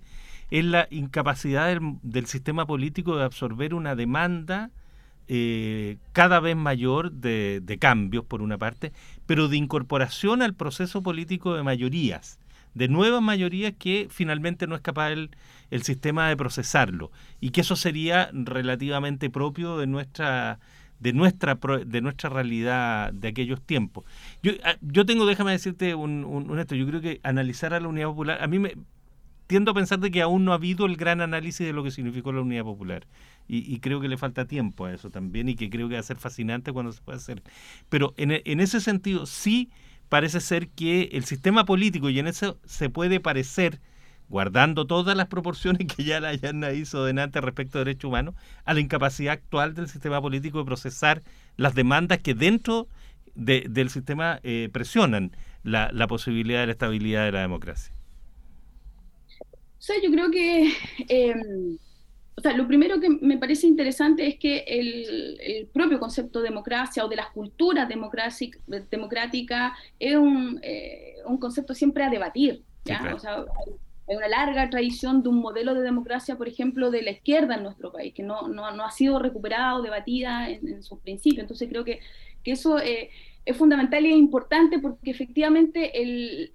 es 0.49 0.65
la 0.65 0.87
incapacidad 0.91 1.79
del, 2.01 2.25
sistema 2.25 2.65
político 2.65 3.17
de 3.17 3.23
absorber 3.23 3.73
una 3.73 3.95
demanda 3.95 4.71
eh, 5.27 5.97
cada 6.13 6.39
vez 6.39 6.55
mayor 6.55 7.11
de, 7.11 7.77
cambios, 7.79 8.23
por 8.23 8.41
una 8.41 8.57
parte, 8.57 8.93
pero 9.25 9.49
de 9.49 9.57
incorporación 9.57 10.41
al 10.41 10.53
proceso 10.53 11.03
político 11.03 11.55
de 11.55 11.63
mayorías, 11.63 12.39
de 12.75 12.87
nuevas 12.87 13.21
mayorías 13.21 13.73
que 13.77 14.07
finalmente 14.09 14.67
no 14.67 14.75
es 14.75 14.81
capaz 14.81 15.11
el, 15.11 15.29
sistema 15.81 16.29
de 16.29 16.37
procesarlo, 16.37 17.11
y 17.41 17.49
que 17.49 17.61
eso 17.61 17.75
sería 17.75 18.29
relativamente 18.31 19.29
propio 19.29 19.77
de 19.77 19.87
nuestra 19.87 20.59
de 20.99 21.13
nuestra 21.13 21.59
de 21.85 22.01
nuestra 22.01 22.29
realidad 22.29 23.13
de 23.13 23.27
aquellos 23.27 23.61
tiempos. 23.61 24.05
Yo, 24.41 24.53
ah, 24.63 24.77
yo 24.81 25.05
tengo, 25.05 25.27
déjame 25.27 25.51
decirte 25.51 25.93
un, 25.93 26.23
un, 26.23 26.57
esto, 26.57 26.73
yo 26.73 26.87
creo 26.87 27.01
que 27.01 27.19
analizar 27.21 27.73
a 27.73 27.79
la 27.79 27.87
Unidad 27.87 28.07
Popular, 28.07 28.39
a 28.41 28.47
mí 28.47 28.57
me, 28.57 28.73
tiendo 29.47 29.71
a 29.71 29.73
pensar 29.73 29.99
de 29.99 30.11
que 30.11 30.21
aún 30.21 30.45
no 30.45 30.51
ha 30.51 30.55
habido 30.55 30.85
el 30.85 30.97
gran 30.97 31.21
análisis 31.21 31.65
de 31.65 31.73
lo 31.73 31.83
que 31.83 31.91
significó 31.91 32.31
la 32.31 32.41
unidad 32.41 32.63
popular. 32.63 33.07
Y, 33.49 33.79
creo 33.79 34.01
que 34.01 34.09
le 34.09 34.17
falta 34.17 34.45
tiempo 34.45 34.85
a 34.85 34.93
eso 34.93 35.09
también 35.09 35.47
y 35.47 35.55
que 35.55 35.69
creo 35.69 35.87
que 35.87 35.93
va 35.93 36.01
a 36.01 36.03
ser 36.03 36.17
fascinante 36.17 36.73
cuando 36.73 36.91
se 36.91 37.01
pueda 37.01 37.17
hacer. 37.17 37.41
Pero 37.87 38.13
en, 38.17 38.41
en 38.43 38.59
ese 38.59 38.81
sentido 38.81 39.25
sí 39.25 39.69
parece 40.09 40.41
ser 40.41 40.67
que 40.67 41.03
el 41.13 41.23
sistema 41.23 41.63
político, 41.63 42.09
y 42.09 42.19
en 42.19 42.27
eso 42.27 42.59
se 42.65 42.89
puede 42.89 43.21
parecer, 43.21 43.79
guardando 44.27 44.85
todas 44.85 45.15
las 45.15 45.27
proporciones 45.27 45.87
que 45.87 46.03
ya 46.03 46.19
la 46.19 46.33
Yana 46.35 46.73
hizo 46.73 47.05
delante 47.05 47.39
respecto 47.39 47.77
a 47.77 47.85
derechos 47.85 48.09
humanos, 48.09 48.35
a 48.65 48.73
la 48.73 48.81
incapacidad 48.81 49.33
actual 49.33 49.73
del 49.73 49.87
sistema 49.87 50.21
político 50.21 50.59
de 50.59 50.65
procesar 50.65 51.23
las 51.55 51.73
demandas 51.73 52.19
que 52.19 52.33
dentro 52.33 52.89
del 53.35 53.89
sistema 53.89 54.39
eh, 54.43 54.67
presionan 54.73 55.31
la, 55.63 55.89
la 55.93 56.07
posibilidad 56.07 56.61
de 56.61 56.65
la 56.65 56.71
estabilidad 56.73 57.23
de 57.23 57.31
la 57.31 57.41
democracia. 57.41 57.96
O 59.87 59.93
sea, 59.93 60.01
yo 60.03 60.11
creo 60.11 60.29
que, 60.29 60.73
em, 61.07 61.77
o 62.35 62.41
sea, 62.41 62.51
lo 62.57 62.67
primero 62.67 62.99
que 62.99 63.09
me 63.09 63.37
parece 63.37 63.67
interesante 63.67 64.27
es 64.27 64.37
que 64.37 64.65
el, 64.67 65.69
propio 65.71 65.97
concepto 65.97 66.41
de 66.41 66.49
democracia 66.49 67.05
o 67.05 67.07
de 67.07 67.15
las 67.15 67.29
culturas 67.29 67.87
democrática 67.87 69.77
es 69.97 70.17
un, 70.17 70.59
eh, 70.61 71.15
un, 71.25 71.37
concepto 71.37 71.73
siempre 71.73 72.03
a 72.03 72.09
debatir. 72.09 72.63
¿ya? 72.83 73.13
O 73.15 73.19
sea, 73.19 73.45
hay 74.09 74.15
una 74.17 74.27
larga 74.27 74.69
tradición 74.69 75.23
de 75.23 75.29
un 75.29 75.39
modelo 75.39 75.73
de 75.73 75.83
democracia, 75.83 76.35
por 76.35 76.49
ejemplo, 76.49 76.91
de 76.91 77.03
la 77.03 77.11
izquierda 77.11 77.55
en 77.55 77.63
nuestro 77.63 77.93
país, 77.93 78.13
que 78.13 78.23
no, 78.23 78.49
no, 78.49 78.69
no 78.71 78.83
ha 78.83 78.91
sido 78.91 79.19
recuperado, 79.19 79.81
debatida 79.81 80.49
en, 80.49 80.67
en 80.67 80.83
sus 80.83 80.99
principios. 80.99 81.43
Entonces 81.43 81.69
creo 81.69 81.85
que, 81.85 82.01
que 82.43 82.51
eso 82.51 82.77
eh, 82.77 83.09
es 83.47 83.55
fundamental 83.55 84.05
y 84.05 84.11
es 84.11 84.17
importante 84.17 84.77
porque 84.77 85.09
efectivamente 85.09 86.01
el, 86.01 86.51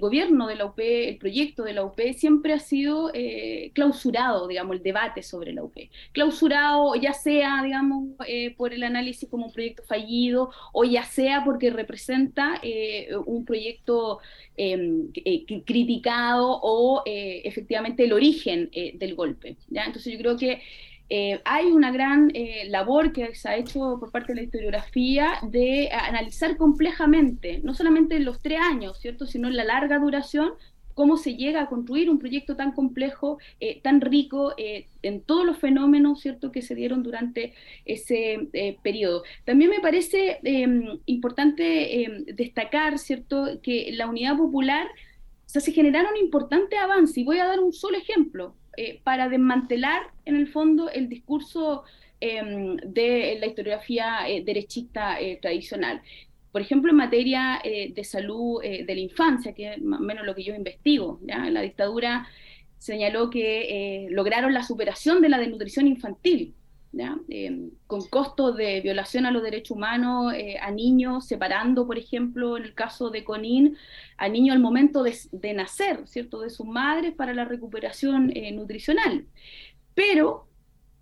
gobierno 0.00 0.46
de 0.46 0.54
la 0.54 0.66
UP, 0.66 0.78
el 0.78 1.18
proyecto 1.18 1.64
de 1.64 1.72
la 1.72 1.84
UP 1.84 1.98
siempre 2.14 2.52
ha 2.52 2.60
sido 2.60 3.10
eh, 3.12 3.72
clausurado, 3.74 4.46
digamos, 4.46 4.76
el 4.76 4.84
debate 4.84 5.24
sobre 5.24 5.52
la 5.52 5.64
UP. 5.64 5.76
Clausurado 6.12 6.94
ya 6.94 7.12
sea, 7.12 7.62
digamos, 7.64 8.10
eh, 8.28 8.54
por 8.56 8.72
el 8.72 8.84
análisis 8.84 9.28
como 9.28 9.46
un 9.46 9.52
proyecto 9.52 9.82
fallido 9.82 10.50
o 10.72 10.84
ya 10.84 11.02
sea 11.02 11.42
porque 11.44 11.70
representa 11.70 12.60
eh, 12.62 13.08
un 13.26 13.44
proyecto 13.44 14.20
em, 14.56 15.08
criticado 15.66 16.60
o 16.62 17.02
efectivamente 17.04 18.04
el 18.04 18.12
origen 18.12 18.70
del 18.94 19.16
golpe. 19.16 19.56
¿ya? 19.68 19.86
Entonces 19.86 20.12
yo 20.12 20.18
creo 20.20 20.36
que 20.36 20.62
eh, 21.14 21.42
hay 21.44 21.66
una 21.66 21.92
gran 21.92 22.30
eh, 22.32 22.64
labor 22.70 23.12
que 23.12 23.34
se 23.34 23.46
ha 23.46 23.56
hecho 23.58 23.98
por 24.00 24.10
parte 24.10 24.32
de 24.32 24.36
la 24.36 24.44
historiografía 24.44 25.34
de 25.42 25.90
analizar 25.92 26.56
complejamente, 26.56 27.60
no 27.62 27.74
solamente 27.74 28.16
en 28.16 28.24
los 28.24 28.40
tres 28.40 28.60
años, 28.62 28.98
¿cierto?, 28.98 29.26
sino 29.26 29.48
en 29.48 29.56
la 29.56 29.64
larga 29.64 29.98
duración, 29.98 30.52
cómo 30.94 31.18
se 31.18 31.34
llega 31.34 31.60
a 31.60 31.68
construir 31.68 32.08
un 32.08 32.18
proyecto 32.18 32.56
tan 32.56 32.72
complejo, 32.72 33.36
eh, 33.60 33.82
tan 33.82 34.00
rico 34.00 34.54
en 34.56 35.20
todos 35.20 35.44
los 35.44 35.58
fenómenos, 35.58 36.22
¿cierto?, 36.22 36.50
que 36.50 36.62
se 36.62 36.74
dieron 36.74 37.02
durante 37.02 37.52
ese 37.84 38.48
periodo. 38.82 39.22
También 39.44 39.68
me 39.68 39.80
parece 39.80 40.38
em, 40.44 40.98
importante 41.04 42.04
em, 42.04 42.24
destacar, 42.24 42.98
¿cierto?, 42.98 43.60
que 43.62 43.90
la 43.92 44.06
unidad 44.06 44.38
popular, 44.38 44.86
o 45.44 45.48
sea, 45.48 45.60
se 45.60 45.72
generaron 45.72 46.16
importantes 46.16 46.78
avances, 46.78 47.18
y 47.18 47.24
voy 47.24 47.38
a 47.38 47.44
dar 47.44 47.60
un 47.60 47.74
solo 47.74 47.98
ejemplo. 47.98 48.54
Eh, 48.76 49.00
para 49.04 49.28
desmantelar 49.28 50.02
en 50.24 50.36
el 50.36 50.48
fondo 50.48 50.88
el 50.88 51.08
discurso 51.10 51.84
em, 52.20 52.76
de 52.76 53.36
la 53.38 53.46
historiografía 53.46 54.26
eh, 54.26 54.42
derechista 54.42 55.20
eh, 55.20 55.38
tradicional. 55.42 56.00
Por 56.52 56.62
ejemplo, 56.62 56.90
en 56.90 56.96
materia 56.96 57.62
de 57.64 58.04
salud 58.04 58.60
de 58.62 58.84
la 58.94 59.00
infancia, 59.00 59.54
que 59.54 59.72
es 59.72 59.80
más 59.80 60.00
menos 60.00 60.26
lo 60.26 60.34
que 60.34 60.42
yo 60.42 60.54
investigo, 60.54 61.18
¿ya? 61.22 61.48
la 61.48 61.62
dictadura 61.62 62.28
señaló 62.76 63.30
que 63.30 64.06
lograron 64.10 64.52
la 64.52 64.62
superación 64.62 65.22
de 65.22 65.30
la 65.30 65.38
desnutrición 65.38 65.86
infantil, 65.86 66.54
Em, 67.34 67.70
con 67.86 68.06
costos 68.08 68.58
de 68.58 68.82
violación 68.82 69.24
a 69.24 69.30
los 69.30 69.42
derechos 69.42 69.74
humanos 69.74 70.34
eh, 70.34 70.58
a 70.60 70.70
niños, 70.70 71.26
separando, 71.26 71.86
por 71.86 71.96
ejemplo, 71.96 72.58
en 72.58 72.64
el 72.64 72.74
caso 72.74 73.08
de 73.08 73.24
Conin, 73.24 73.78
a 74.18 74.28
niños 74.28 74.54
al 74.54 74.60
momento 74.60 75.02
de, 75.02 75.54
nacer, 75.54 76.06
¿cierto?, 76.06 76.42
de 76.42 76.50
sus 76.50 76.66
madres 76.66 77.14
para 77.14 77.32
la 77.32 77.46
recuperación 77.46 78.32
eh, 78.36 78.52
nutricional. 78.52 79.24
Pero 79.94 80.46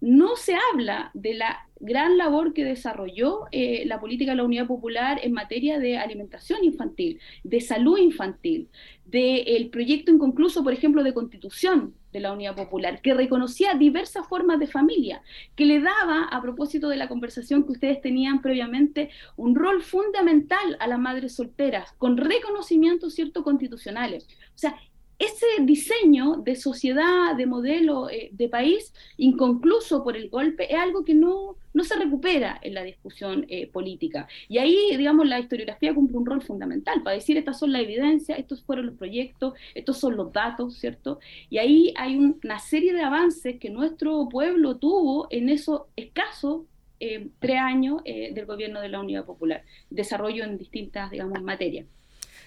no 0.01 0.37
se 0.37 0.55
habla 0.55 1.11
de 1.15 1.35
la 1.35 1.67
gran 1.81 2.17
labor 2.17 2.53
que 2.53 2.65
desarrolló 2.65 3.47
eh, 3.51 3.83
la 3.87 3.99
política 3.99 4.31
de 4.31 4.37
la 4.37 4.45
Unidad 4.45 4.69
Popular 4.69 5.19
en 5.25 5.33
materia 5.33 5.81
de 5.81 5.99
alimentación 5.99 6.63
infantil, 6.63 7.19
de 7.43 7.61
salud 7.61 7.99
infantil, 7.99 8.69
del 9.05 9.69
proyecto 9.71 10.13
inconcluso, 10.13 10.63
por 10.63 10.75
ejemplo, 10.75 11.03
de 11.03 11.13
constitución 11.13 11.95
de 12.13 12.21
la 12.21 12.33
Unidad 12.33 12.57
Popular, 12.57 13.01
que 13.01 13.15
reconocía 13.15 13.75
diversas 13.75 14.27
formas 14.27 14.59
de 14.59 14.67
familia, 14.67 15.23
que 15.57 15.67
le 15.67 15.81
daba, 15.81 16.25
a 16.25 16.43
propósito 16.43 16.89
de 16.89 16.97
la 16.97 17.09
conversación 17.09 17.65
que 17.65 17.73
ustedes 17.73 18.01
tenían 18.01 18.43
previamente, 18.43 19.11
un 19.37 19.55
rol 19.55 19.83
fundamental 19.83 20.77
a 20.81 20.87
las 20.87 20.99
madres 20.99 21.35
solteras, 21.35 21.93
con 21.99 22.17
reconocimientos 22.17 23.15
ciertos 23.15 23.45
constitucionales. 23.45 24.27
O 24.55 24.59
sea, 24.59 24.77
ese 25.21 25.45
diseño 25.61 26.37
de 26.37 26.57
sociedad, 26.57 27.37
de 27.37 27.45
modelo 27.45 28.09
eh, 28.09 28.31
de 28.33 28.49
país 28.49 28.95
inconcluso 29.19 30.03
por 30.03 30.17
el 30.17 30.31
golpe 30.31 30.73
es 30.73 30.81
algo 30.81 31.05
que 31.05 31.13
no, 31.13 31.57
no 31.75 31.85
se 31.85 31.95
recupera 31.97 32.59
en 32.63 32.73
la 32.73 32.83
discusión 32.83 33.45
eh, 33.51 33.67
política. 33.67 34.27
Y 34.49 34.57
ahí, 34.57 34.97
digamos, 34.97 35.29
la 35.29 35.39
historiografía 35.39 35.95
cumple 35.95 36.17
un 36.17 36.25
rol 36.25 36.41
fundamental 36.41 37.03
para 37.03 37.17
decir 37.17 37.37
estas 37.37 37.59
son 37.59 37.71
las 37.71 37.83
evidencias, 37.83 38.39
estos 38.39 38.63
fueron 38.63 38.87
los 38.87 38.97
proyectos, 38.97 39.53
estos 39.75 39.99
son 39.99 40.17
los 40.17 40.33
datos, 40.33 40.79
¿cierto? 40.79 41.21
Y 41.51 41.59
ahí 41.59 41.93
hay 41.99 42.17
una 42.17 42.59
serie 42.59 42.95
de 42.95 43.03
avances 43.03 43.59
que 43.61 43.69
nuestro 43.69 44.27
pueblo 44.31 44.79
tuvo 44.79 45.29
en 45.31 45.51
esos 45.51 45.83
escasos 45.97 46.63
eh, 46.99 47.29
tres 47.41 47.59
años 47.59 48.03
del 48.05 48.47
gobierno 48.47 48.81
de 48.81 48.89
la 48.89 49.01
Unidad 49.01 49.27
Popular, 49.27 49.65
desarrollo 49.91 50.45
en 50.45 50.57
distintas, 50.57 51.11
digamos, 51.11 51.43
materias. 51.43 51.87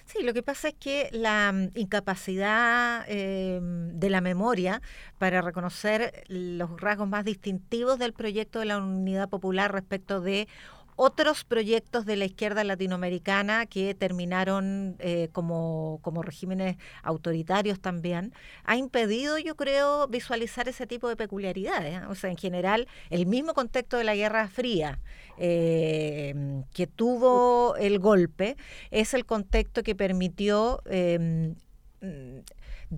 Sí, 0.05 0.21
lo 0.21 0.33
que 0.33 0.43
pasa 0.43 0.67
es 0.69 0.75
que 0.75 1.09
la 1.11 1.51
mm, 1.51 1.69
incapacidad 1.75 3.05
em, 3.07 3.97
de 3.99 4.09
la 4.09 4.21
memoria 4.21 4.81
para 5.17 5.41
reconocer 5.41 6.23
los 6.27 6.79
rasgos 6.79 7.07
más 7.07 7.25
distintivos 7.25 7.99
del 7.99 8.13
proyecto 8.13 8.59
de 8.59 8.65
la 8.65 8.77
Unidad 8.77 9.29
Popular 9.29 9.71
respecto 9.71 10.21
de 10.21 10.47
otros 10.95 11.43
proyectos 11.43 12.05
de 12.05 12.15
la 12.15 12.25
izquierda 12.25 12.63
latinoamericana 12.63 13.65
que 13.65 13.93
terminaron 13.95 14.95
eh, 14.99 15.29
como, 15.31 15.99
como 16.01 16.21
regímenes 16.21 16.77
autoritarios 17.01 17.79
también, 17.79 18.33
ha 18.63 18.75
impedido, 18.77 19.37
yo 19.37 19.55
creo, 19.55 20.07
visualizar 20.07 20.67
ese 20.67 20.87
tipo 20.87 21.09
de 21.09 21.15
peculiaridades. 21.15 22.01
¿eh? 22.01 22.05
O 22.09 22.15
sea, 22.15 22.29
en 22.29 22.37
general, 22.37 22.87
el 23.09 23.25
mismo 23.25 23.53
contexto 23.53 23.97
de 23.97 24.03
la 24.03 24.15
Guerra 24.15 24.47
Fría 24.47 24.99
eh, 25.37 26.63
que 26.73 26.87
tuvo 26.87 27.75
el 27.77 27.99
golpe 27.99 28.55
es 28.91 29.13
el 29.13 29.25
contexto 29.25 29.83
que 29.83 29.95
permitió 29.95 30.81
mm, 30.85 31.51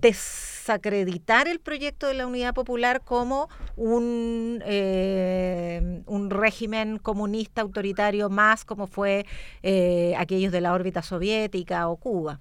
desacreditar 0.00 1.48
el 1.48 1.60
proyecto 1.60 2.06
de 2.06 2.14
la 2.14 2.26
Unidad 2.26 2.54
Popular 2.54 3.02
como 3.02 3.48
un, 3.76 4.62
eh, 4.66 6.02
un 6.06 6.30
régimen 6.30 6.98
comunista 6.98 7.62
autoritario 7.62 8.28
más 8.28 8.64
como 8.64 8.86
fue 8.86 9.26
eh, 9.62 10.14
aquellos 10.18 10.52
de 10.52 10.60
la 10.60 10.74
órbita 10.74 11.02
soviética 11.02 11.88
o 11.88 11.96
Cuba. 11.96 12.40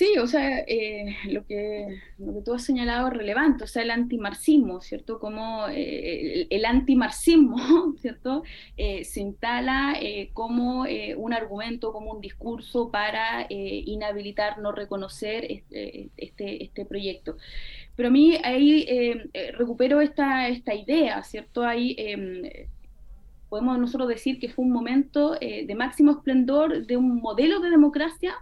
Sí, 0.00 0.16
o 0.16 0.26
sea, 0.26 0.60
eh, 0.66 1.14
lo, 1.26 1.46
que, 1.46 2.00
tú 2.42 2.54
has 2.54 2.64
señalado 2.64 3.08
es 3.08 3.12
relevante, 3.12 3.64
o 3.64 3.66
sea, 3.66 3.82
el 3.82 3.90
antimarxismo, 3.90 4.80
¿cierto? 4.80 5.18
Como 5.20 5.68
eh, 5.68 6.40
el, 6.40 6.46
el, 6.48 6.64
antimarxismo, 6.64 7.58
¿cierto? 8.00 8.42
Eh, 8.78 9.04
se 9.04 9.20
instala 9.20 9.94
como 10.32 10.86
un 11.18 11.32
argumento, 11.34 11.92
como 11.92 12.12
un 12.12 12.22
discurso 12.22 12.90
para 12.90 13.46
inhabilitar, 13.50 14.58
no 14.60 14.72
reconocer 14.72 15.44
este, 15.50 16.08
este, 16.16 16.86
proyecto. 16.86 17.36
Pero 17.94 18.08
a 18.08 18.10
mí 18.10 18.38
ahí 18.42 18.86
recupero 19.52 20.00
esta, 20.00 20.48
esta 20.48 20.74
idea, 20.74 21.22
¿cierto? 21.24 21.62
Ahí 21.62 21.94
em, 21.98 22.44
podemos 23.50 23.78
nosotros 23.78 24.08
decir 24.08 24.40
que 24.40 24.48
fue 24.48 24.64
un 24.64 24.72
momento 24.72 25.34
de 25.38 25.74
máximo 25.76 26.12
esplendor 26.12 26.86
de 26.86 26.96
un 26.96 27.20
modelo 27.20 27.60
de 27.60 27.68
democracia 27.68 28.34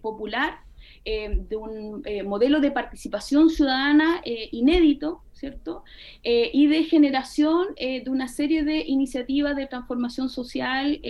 popular 0.00 0.61
eh, 1.04 1.30
de 1.48 1.56
un 1.56 2.02
eh, 2.04 2.22
modelo 2.22 2.60
de 2.60 2.70
participación 2.70 3.50
ciudadana 3.50 4.22
eh, 4.24 4.48
inédito, 4.52 5.22
¿cierto? 5.32 5.82
y 6.22 6.68
de 6.68 6.84
generación 6.84 7.74
de 7.74 8.04
una 8.06 8.28
serie 8.28 8.62
de 8.62 8.84
iniciativas 8.86 9.56
de 9.56 9.66
transformación 9.66 10.28
social 10.28 11.00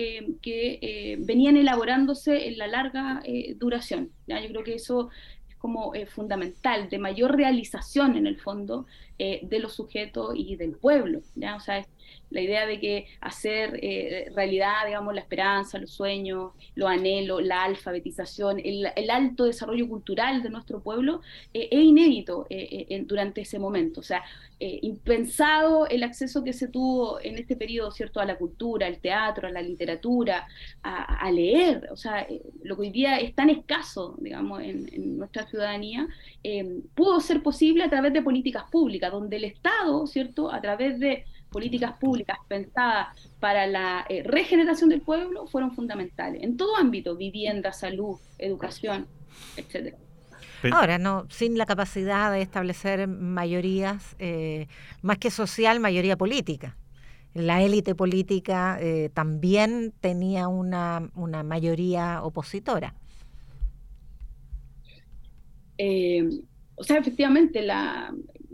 que 0.41 1.19
venían 1.19 1.55
elaborándose 1.55 2.47
en 2.47 2.57
la 2.57 2.65
larga 2.65 3.21
duración. 3.57 4.09
¿ya? 4.25 4.41
Yo 4.41 4.47
creo 4.49 4.63
que 4.63 4.73
eso 4.73 5.11
es 5.47 5.55
como 5.57 5.93
fundamental, 6.07 6.89
de 6.89 6.97
mayor 6.97 7.37
realización 7.37 8.15
en 8.15 8.25
el 8.25 8.39
fondo 8.39 8.87
de 9.19 9.59
los 9.59 9.75
sujetos 9.75 10.33
y 10.35 10.55
del 10.55 10.77
pueblo. 10.77 11.21
¿ya? 11.35 11.55
O 11.55 11.59
sea, 11.59 11.85
la 12.33 12.41
idea 12.41 12.65
de 12.65 12.79
que 12.79 13.07
hacer 13.21 13.79
eh, 13.81 14.31
realidad, 14.35 14.85
digamos, 14.87 15.13
la 15.13 15.21
esperanza, 15.21 15.77
los 15.77 15.91
sueños, 15.91 16.51
los 16.75 16.89
anhelos, 16.89 17.43
la 17.43 17.63
alfabetización, 17.63 18.59
el, 18.59 19.09
alto 19.09 19.45
desarrollo 19.45 19.87
cultural 19.87 20.41
de 20.41 20.49
nuestro 20.49 20.81
pueblo 20.81 21.21
eh, 21.53 21.69
es 21.71 21.79
inédito 21.79 22.47
eh, 22.49 23.03
durante 23.05 23.41
ese 23.41 23.59
momento. 23.59 23.99
O 23.99 24.03
sea, 24.03 24.23
impensado 24.59 25.87
el 25.87 26.03
acceso 26.03 26.41
que 26.41 26.53
se 26.53 26.69
tuvo 26.69 27.19
en 27.21 27.37
este 27.37 27.57
periodo, 27.57 27.91
¿cierto?, 27.91 28.21
a 28.21 28.25
la 28.25 28.37
cultura, 28.37 28.87
al 28.87 28.99
teatro, 28.99 29.49
a 29.49 29.51
la 29.51 29.61
literatura, 29.61 30.47
a, 30.81 31.29
leer. 31.31 31.89
O 31.91 31.97
sea, 31.97 32.25
lo 32.63 32.77
que 32.77 32.83
hoy 32.83 32.89
día 32.89 33.17
es 33.17 33.35
tan 33.35 33.49
escaso, 33.49 34.15
digamos, 34.21 34.61
en, 34.61 34.89
en 34.93 35.17
nuestra 35.17 35.45
ciudadanía, 35.47 36.07
pudo 36.95 37.19
ser 37.19 37.43
posible 37.43 37.83
a 37.83 37.89
través 37.89 38.13
de 38.13 38.21
políticas 38.21 38.63
públicas, 38.71 39.11
donde 39.11 39.35
el 39.35 39.43
Estado, 39.43 40.07
¿cierto?, 40.07 40.49
a 40.49 40.61
través 40.61 40.97
de 40.97 41.25
políticas 41.53 41.93
públicas 41.93 42.37
pensadas 42.49 43.07
para 43.39 43.65
la 43.67 44.05
eh, 44.09 44.23
regeneración 44.23 44.89
del 44.89 45.01
pueblo 45.01 45.47
fueron 45.47 45.73
fundamentales, 45.73 46.43
en 46.43 46.57
todo 46.57 46.75
ámbito, 46.75 47.15
vivienda, 47.15 47.71
salud, 47.71 48.17
educación, 48.37 49.07
etcétera. 49.55 49.95
Ahora, 50.71 50.97
no, 50.97 51.25
sin 51.29 51.57
la 51.57 51.65
capacidad 51.65 52.31
de 52.31 52.41
establecer 52.41 53.07
mayorías, 53.07 54.15
eh, 54.19 54.67
más 55.01 55.17
que 55.17 55.29
social, 55.29 55.79
mayoría 55.79 56.17
política. 56.17 56.77
La 57.33 57.61
élite 57.61 57.95
política 57.95 58.77
eh, 58.79 59.09
también 59.13 59.93
tenía 59.99 60.47
una, 60.47 61.09
una 61.15 61.43
mayoría 61.43 62.23
opositora. 62.23 62.95
o 66.75 66.83
sea, 66.83 66.97
efectivamente, 66.97 67.61
la, 67.61 68.13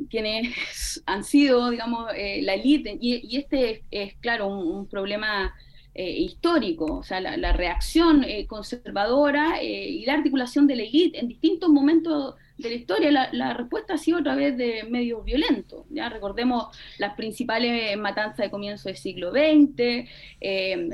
quienes 0.09 1.03
han 1.05 1.23
sido, 1.23 1.69
digamos, 1.69 2.11
eh, 2.15 2.41
la 2.41 2.55
élite, 2.55 2.97
y, 2.99 3.37
este 3.37 3.83
es, 3.91 4.15
claro, 4.15 4.47
un, 4.47 4.87
problema 4.87 5.53
eh, 5.93 6.09
histórico, 6.11 6.85
o 6.85 7.03
sea, 7.03 7.19
la, 7.21 7.53
reacción 7.53 8.23
eh, 8.23 8.47
conservadora 8.47 9.61
y 9.61 10.05
la 10.05 10.13
articulación 10.13 10.67
de 10.67 10.75
la 10.75 10.83
élite 10.83 11.19
en 11.19 11.27
distintos 11.27 11.69
momentos 11.69 12.35
de 12.57 12.69
la 12.69 12.75
historia, 12.75 13.29
la, 13.31 13.53
respuesta 13.53 13.93
ha 13.93 13.97
sido 13.97 14.17
a 14.17 14.23
través 14.23 14.57
de 14.57 14.83
medios 14.83 15.23
violentos. 15.23 15.85
¿ya? 15.89 16.09
Recordemos 16.09 16.75
las 16.97 17.15
principales 17.15 17.97
matanzas 17.97 18.45
de 18.45 18.49
comienzo 18.49 18.89
del 18.89 18.97
siglo 18.97 19.31
XX, 19.31 20.09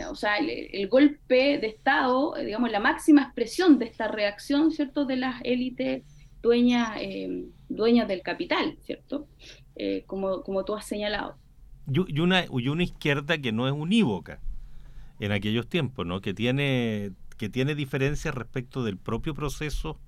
o 0.10 0.16
sea, 0.16 0.38
el, 0.38 0.88
golpe 0.88 1.58
de 1.58 1.68
Estado, 1.68 2.36
digamos, 2.36 2.72
la 2.72 2.80
máxima 2.80 3.24
expresión 3.24 3.80
de 3.80 3.86
esta 3.86 4.08
reacción, 4.08 4.72
¿cierto?, 4.72 5.06
de 5.06 5.16
las 5.16 5.42
élites 5.44 6.04
dueñas, 6.44 7.00
dueñas 7.70 8.08
del 8.08 8.22
capital, 8.22 8.78
¿cierto? 8.82 9.28
Eh, 9.76 10.04
como, 10.08 10.42
como 10.44 10.64
tú 10.66 10.76
has 10.76 10.86
señalado. 10.86 11.38
Y 11.88 12.20
una, 12.20 12.46
y 12.46 12.68
una 12.68 12.84
izquierda 12.84 13.38
que 13.38 13.52
no 13.52 13.68
es 13.68 13.74
unívoca 13.74 14.40
en 15.20 15.32
aquellos 15.32 15.68
tiempos, 15.68 16.06
¿no? 16.06 16.20
Que 16.22 16.34
tiene, 16.34 17.12
que 17.38 17.50
tiene 17.50 17.76
diferencias 17.76 18.34
respecto 18.34 18.84
del 18.84 18.98
propio 18.98 19.34
proceso 19.34 20.00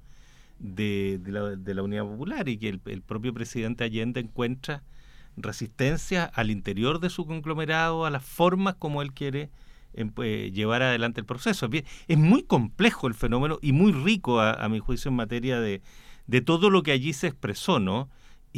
de, 0.60 1.22
la, 1.28 1.84
Unidad 1.84 2.04
Popular 2.04 2.50
y 2.50 2.58
que 2.58 2.70
el, 2.70 3.02
propio 3.02 3.34
presidente 3.34 3.84
Allende 3.84 4.20
encuentra 4.20 4.84
resistencia 5.36 6.26
al 6.26 6.50
interior 6.50 7.00
de 7.00 7.12
su 7.12 7.28
conglomerado, 7.28 8.06
a 8.06 8.10
las 8.10 8.26
formas 8.26 8.76
como 8.76 9.04
él 9.04 9.14
quiere 9.14 9.52
em, 9.94 10.10
pues, 10.10 10.52
llevar 10.52 10.82
adelante 10.82 11.20
el 11.20 11.28
proceso. 11.28 11.70
Es 12.08 12.18
muy 12.18 12.42
complejo 12.42 13.06
el 13.08 13.14
fenómeno 13.14 13.60
y 13.62 13.72
muy 13.72 13.92
rico, 13.92 14.42
a 14.42 14.68
mi 14.68 14.80
juicio, 14.80 15.10
en 15.10 15.16
materia 15.16 15.60
de, 15.60 15.84
de 16.28 16.42
todo 16.42 16.70
lo 16.70 16.84
que 16.84 16.92
allí 16.92 17.14
se 17.14 17.28
expresó, 17.28 17.80
¿no? 17.80 18.10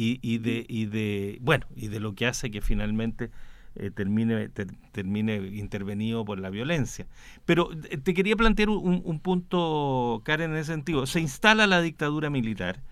Y, 0.02 0.38
de, 0.38 0.64
y 0.66 0.86
de, 0.86 1.36
bueno, 1.42 1.66
y 1.76 1.88
de 1.88 2.00
lo 2.00 2.14
que 2.14 2.26
hace 2.26 2.50
que 2.50 2.62
finalmente 2.62 3.30
eh, 3.76 3.90
termine, 3.90 4.48
termine 4.92 5.36
intervenido 5.36 6.24
por 6.24 6.40
la 6.40 6.48
violencia. 6.48 7.06
Pero 7.44 7.70
eh, 7.90 7.98
te 7.98 8.14
quería 8.14 8.34
plantear 8.34 8.70
un, 8.70 9.20
punto, 9.20 10.22
Karen, 10.24 10.52
en 10.52 10.56
ese 10.56 10.72
sentido. 10.72 11.06
Se 11.06 11.20
instala 11.20 11.66
la 11.66 11.82
dictadura 11.82 12.30
militar, 12.30 12.82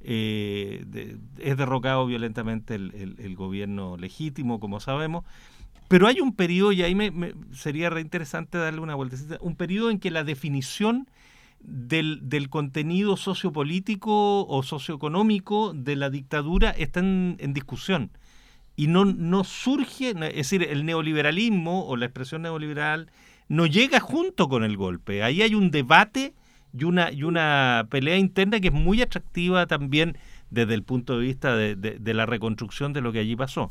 eh, 0.00 1.16
es 1.38 1.56
derrocado 1.56 2.06
violentamente 2.06 2.74
el, 2.74 3.34
gobierno 3.34 3.96
legítimo, 3.96 4.60
como 4.60 4.78
sabemos, 4.78 5.24
pero 5.88 6.06
hay 6.06 6.20
un 6.20 6.34
periodo, 6.36 6.72
y 6.72 6.82
ahí 6.82 6.94
me, 6.94 7.34
sería 7.52 7.88
reinteresante 7.88 8.58
darle 8.58 8.80
una 8.80 8.94
vueltecita, 8.94 9.38
un 9.40 9.56
periodo 9.56 9.90
en 9.90 9.98
que 9.98 10.10
la 10.10 10.22
definición 10.22 11.08
del, 11.60 12.20
del, 12.28 12.48
contenido 12.48 13.16
sociopolítico 13.16 14.46
o 14.46 14.62
socioeconómico 14.62 15.72
de 15.74 15.96
la 15.96 16.10
dictadura 16.10 16.70
está 16.70 17.00
en, 17.00 17.36
discusión. 17.52 18.10
Y 18.76 18.86
no, 18.86 19.04
no 19.04 19.44
surge, 19.44 20.10
es 20.10 20.34
decir, 20.34 20.62
el 20.62 20.84
neoliberalismo 20.84 21.86
o 21.86 21.96
la 21.96 22.06
expresión 22.06 22.42
neoliberal 22.42 23.10
no 23.48 23.66
llega 23.66 24.00
junto 24.00 24.48
con 24.48 24.62
el 24.62 24.76
golpe. 24.76 25.22
Ahí 25.22 25.42
hay 25.42 25.54
un 25.54 25.70
debate 25.70 26.32
y 26.78 26.84
una, 26.84 27.10
y 27.10 27.24
una 27.24 27.86
pelea 27.90 28.16
interna 28.16 28.60
que 28.60 28.68
es 28.68 28.74
muy 28.74 29.02
atractiva 29.02 29.66
también 29.66 30.16
desde 30.50 30.74
el 30.74 30.82
punto 30.82 31.18
de 31.18 31.26
vista 31.26 31.56
de, 31.56 31.74
de, 31.74 32.14
la 32.14 32.24
reconstrucción 32.24 32.92
de 32.92 33.00
lo 33.00 33.12
que 33.12 33.18
allí 33.18 33.36
pasó. 33.36 33.70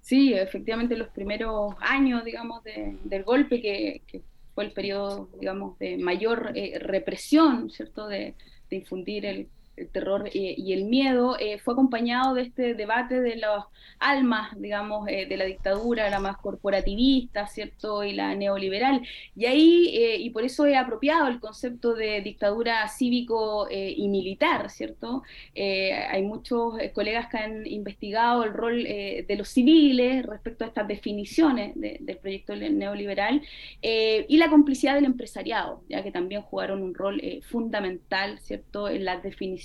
Sí, 0.00 0.32
efectivamente 0.32 0.96
los 0.96 1.08
primeros 1.08 1.74
años, 1.80 2.24
digamos, 2.24 2.62
del 2.64 3.22
golpe 3.24 3.60
que 3.60 4.22
fue 4.56 4.64
el 4.64 4.72
periodo, 4.72 5.28
digamos, 5.38 5.78
de 5.78 5.98
mayor 5.98 6.52
eh, 6.54 6.78
represión, 6.80 7.68
¿cierto?, 7.70 8.08
de, 8.08 8.34
de 8.70 8.76
infundir 8.76 9.26
el, 9.26 9.48
el 9.76 9.88
terror 9.88 10.28
y 10.32 10.72
el 10.72 10.84
miedo, 10.84 11.36
eh, 11.38 11.58
fue 11.58 11.74
acompañado 11.74 12.34
de 12.34 12.42
este 12.42 12.74
debate 12.74 13.20
de 13.20 13.36
las 13.36 13.64
almas, 13.98 14.58
digamos, 14.60 15.08
eh, 15.08 15.26
de 15.26 15.36
la 15.36 15.44
dictadura, 15.44 16.08
la 16.10 16.18
más 16.20 16.38
corporativista, 16.38 17.46
¿cierto? 17.46 18.04
Y 18.04 18.12
la 18.12 18.34
neoliberal. 18.34 19.02
Y 19.34 19.46
ahí, 19.46 19.90
eh, 19.94 20.16
y 20.18 20.30
por 20.30 20.44
eso 20.44 20.66
he 20.66 20.76
apropiado 20.76 21.28
el 21.28 21.40
concepto 21.40 21.94
de 21.94 22.20
dictadura 22.22 22.88
cívico 22.88 23.68
y 23.70 24.08
militar, 24.08 24.70
¿cierto? 24.70 25.22
hay 25.54 26.22
muchos 26.22 26.74
colegas 26.94 27.28
que 27.28 27.38
han 27.38 27.66
investigado 27.66 28.44
el 28.44 28.52
rol 28.52 28.84
de 28.84 29.36
los 29.36 29.48
civiles 29.48 30.24
respecto 30.24 30.64
a 30.64 30.68
estas 30.68 30.88
definiciones 30.88 31.72
del 31.74 32.16
proyecto 32.18 32.54
neoliberal 32.56 33.42
y 33.82 34.36
la 34.36 34.50
complicidad 34.50 34.94
del 34.94 35.04
empresariado, 35.04 35.82
ya 35.88 36.02
que 36.02 36.10
también 36.10 36.42
jugaron 36.42 36.82
un 36.82 36.94
rol 36.94 37.20
fundamental, 37.48 38.38
¿cierto?, 38.40 38.88
en 38.88 39.04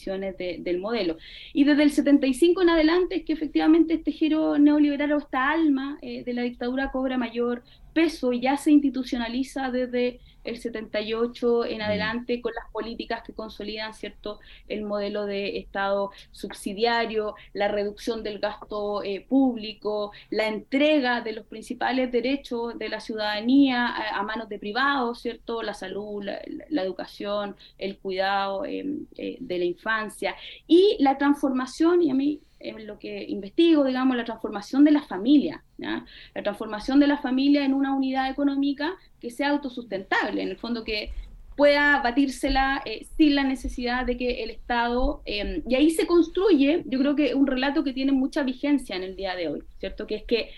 definiciones 0.02 0.64
del 0.64 0.80
modelo. 0.80 1.18
Y 1.54 1.64
desde 1.64 1.84
el 1.84 1.92
75 1.92 2.62
en 2.62 2.70
adelante 2.70 3.16
es 3.16 3.24
que 3.24 3.34
efectivamente 3.34 3.94
este 3.94 4.12
giro 4.12 4.58
neoliberal 4.58 5.12
o 5.14 5.18
esta 5.20 5.52
alma 5.52 5.98
eh, 6.02 6.24
de 6.24 6.34
la 6.34 6.44
dictadura 6.44 6.92
cobra 6.92 7.18
mayor 7.18 7.64
peso 7.94 8.32
ya 8.32 8.58
se 8.58 8.72
institucionaliza 8.72 9.70
desde 9.70 10.20
el 10.44 10.58
78 10.58 11.66
en 11.66 11.80
mm. 11.80 11.82
adelante 11.82 12.42
con 12.42 12.54
las 12.54 12.70
políticas 12.72 13.24
que 13.24 13.34
consolidan 13.34 13.94
cierto 13.94 14.40
el 14.68 14.84
modelo 14.84 15.26
de 15.26 15.58
Estado 15.58 16.12
subsidiario, 16.32 17.36
la 17.54 17.68
reducción 17.68 18.24
del 18.24 18.40
gasto 18.40 19.04
eh, 19.04 19.26
público, 19.28 20.12
la 20.30 20.48
entrega 20.48 21.22
de 21.22 21.34
los 21.34 21.46
principales 21.46 22.12
derechos 22.12 22.78
de 22.78 22.90
la 22.90 23.00
ciudadanía 23.00 23.88
a, 23.88 24.24
manos 24.24 24.50
de 24.50 24.60
privados, 24.60 25.22
cierto, 25.22 25.62
la 25.62 25.74
salud, 25.74 26.24
la, 26.24 26.82
educación, 26.82 27.56
el 27.78 27.98
cuidado 27.98 28.66
em, 28.66 29.06
eh, 29.18 29.38
de 29.40 29.58
la 29.58 29.66
infancia. 29.66 30.36
Y 30.68 30.98
la 31.00 31.18
transformación 31.18 32.02
y 32.02 32.12
a 32.12 32.14
mí 32.14 32.40
en 32.64 32.88
lo 32.88 33.00
que 33.00 33.24
investigo, 33.24 33.84
digamos, 33.84 34.16
la 34.18 34.26
transformación 34.26 34.84
de 34.84 34.92
la 34.92 35.02
familia, 35.02 35.64
la 35.78 36.44
transformación 36.44 37.00
de 37.00 37.08
la 37.08 37.18
familia 37.18 37.66
en 37.66 37.74
una 37.74 37.96
unidad 37.96 38.30
económica 38.30 38.94
que 39.20 39.32
sea 39.32 39.50
autosustentable, 39.50 40.42
en 40.42 40.50
el 40.50 40.58
fondo 40.58 40.84
que 40.84 41.12
pueda 41.56 42.02
batírsela 42.02 42.82
eh, 42.86 43.06
sin 43.18 43.36
la 43.36 43.44
necesidad 43.44 44.06
de 44.06 44.18
que 44.18 44.44
el 44.44 44.50
Estado, 44.50 45.22
em, 45.26 45.62
y 45.68 45.76
ahí 45.76 45.92
se 45.92 46.08
construye, 46.08 46.84
yo 46.86 47.00
creo 47.00 47.16
que 47.16 47.36
un 47.36 47.46
relato 47.46 47.84
que 47.84 47.94
tiene 47.94 48.12
mucha 48.12 48.44
vigencia 48.44 48.96
en 48.96 49.04
el 49.04 49.16
día 49.16 49.36
de 49.36 49.48
hoy, 49.50 49.64
¿cierto? 49.80 50.08
Que 50.08 50.16
es 50.16 50.24
que 50.24 50.50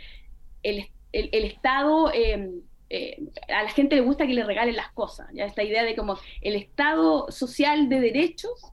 el, 0.62 0.86
el, 1.12 1.44
Estado... 1.46 2.12
Em, 2.14 2.62
eh, 2.90 3.18
a 3.48 3.64
la 3.64 3.70
gente 3.70 3.96
le 3.96 4.02
gusta 4.02 4.28
que 4.28 4.36
le 4.36 4.44
regalen 4.44 4.76
las 4.76 4.92
cosas, 4.92 5.28
¿ya? 5.34 5.46
Esta 5.46 5.64
idea 5.64 5.84
de 5.84 5.96
como 5.96 6.20
el 6.42 6.56
Estado 6.56 7.32
social 7.32 7.90
de 7.90 8.00
derechos, 8.00 8.73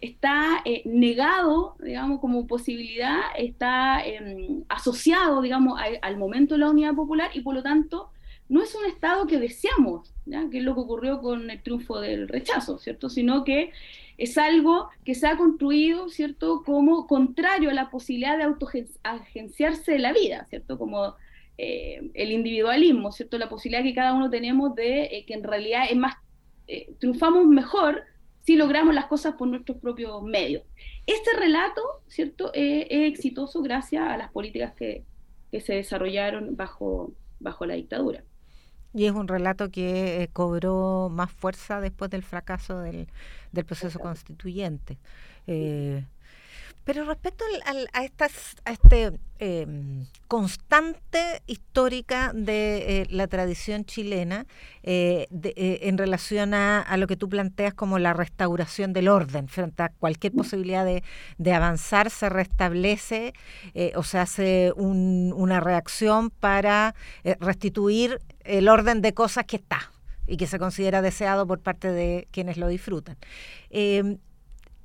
está 0.00 0.62
eh, 0.64 0.82
negado, 0.86 1.76
digamos, 1.82 2.20
como 2.20 2.46
posibilidad, 2.46 3.20
está 3.36 4.04
em, 4.04 4.64
asociado, 4.68 5.42
digamos, 5.42 5.80
al 6.00 6.16
momento 6.16 6.54
de 6.54 6.60
la 6.60 6.70
unidad 6.70 6.94
popular 6.94 7.30
y 7.34 7.40
por 7.40 7.54
lo 7.54 7.62
tanto 7.62 8.10
no 8.48 8.62
es 8.62 8.74
un 8.74 8.84
Estado 8.86 9.26
que 9.26 9.38
deseamos, 9.38 10.12
que 10.50 10.58
es 10.58 10.64
lo 10.64 10.74
que 10.74 10.80
ocurrió 10.80 11.20
con 11.20 11.50
el 11.50 11.62
triunfo 11.62 12.00
del 12.00 12.26
rechazo, 12.26 12.78
¿cierto? 12.78 13.08
Sino 13.08 13.44
que 13.44 13.70
es 14.18 14.36
algo 14.38 14.88
que 15.04 15.14
se 15.14 15.28
ha 15.28 15.36
construido, 15.36 16.08
¿cierto?, 16.08 16.62
como 16.64 17.06
contrario 17.06 17.70
a 17.70 17.74
la 17.74 17.90
posibilidad 17.90 18.36
de 18.36 18.44
autoagenciarse 18.44 19.92
de 19.92 19.98
la 20.00 20.12
vida, 20.12 20.46
¿cierto? 20.46 20.78
Como 20.78 21.14
eh, 21.58 22.10
el 22.14 22.32
individualismo, 22.32 23.12
¿cierto? 23.12 23.38
La 23.38 23.48
posibilidad 23.48 23.84
que 23.84 23.94
cada 23.94 24.14
uno 24.14 24.30
tenemos 24.30 24.74
de 24.74 25.04
eh, 25.04 25.24
que 25.26 25.34
en 25.34 25.44
realidad 25.44 25.84
es 25.88 25.96
más, 25.96 26.16
triunfamos 26.98 27.46
mejor 27.46 28.04
si 28.42 28.56
logramos 28.56 28.94
las 28.94 29.06
cosas 29.06 29.34
por 29.34 29.48
nuestros 29.48 29.78
propios 29.78 30.22
medios. 30.22 30.62
Este 31.06 31.30
relato, 31.38 31.82
¿cierto?, 32.08 32.50
es, 32.54 32.86
exitoso 32.90 33.62
gracias 33.62 34.08
a 34.08 34.16
las 34.16 34.30
políticas 34.30 34.74
que, 34.74 35.04
se 35.60 35.74
desarrollaron 35.74 36.54
bajo, 36.56 37.12
bajo 37.40 37.66
la 37.66 37.74
dictadura. 37.74 38.22
Y 38.94 39.06
es 39.06 39.12
un 39.12 39.26
relato 39.26 39.70
que 39.70 40.22
eh, 40.22 40.28
cobró 40.32 41.08
más 41.10 41.32
fuerza 41.32 41.80
después 41.80 42.08
del 42.10 42.22
fracaso 42.22 42.78
del, 42.78 43.08
del 43.50 43.64
proceso 43.64 43.98
constituyente. 43.98 44.98
Eh, 45.48 46.04
pero 46.84 47.04
respecto 47.04 47.44
a, 47.92 48.04
estas, 48.04 48.56
a 48.64 48.72
este 48.72 49.12
em, 49.38 50.06
constante 50.28 51.42
histórica 51.46 52.32
de 52.34 53.02
eh, 53.02 53.06
la 53.10 53.26
tradición 53.26 53.84
chilena 53.84 54.46
eh, 54.82 55.26
eh, 55.30 55.80
en 55.82 55.98
relación 55.98 56.54
a, 56.54 56.96
lo 56.96 57.06
que 57.06 57.16
tú 57.16 57.28
planteas 57.28 57.74
como 57.74 57.98
la 57.98 58.12
restauración 58.12 58.92
del 58.92 59.08
orden, 59.08 59.48
frente 59.48 59.82
a 59.82 59.90
cualquier 59.90 60.32
posibilidad 60.32 60.84
de, 60.84 61.52
avanzar, 61.52 62.10
se 62.10 62.28
restablece 62.28 63.34
o 63.94 64.02
se 64.02 64.18
hace 64.18 64.72
una 64.76 65.60
reacción 65.60 66.30
para 66.30 66.94
restituir 67.40 68.20
el 68.44 68.68
orden 68.68 69.02
de 69.02 69.14
cosas 69.14 69.44
que 69.44 69.56
está 69.56 69.90
y 70.26 70.36
que 70.36 70.46
se 70.46 70.58
considera 70.58 71.02
deseado 71.02 71.46
por 71.46 71.60
parte 71.60 71.90
de 71.90 72.28
quienes 72.30 72.56
lo 72.56 72.68
disfrutan. 72.68 73.16
Em, 73.70 74.18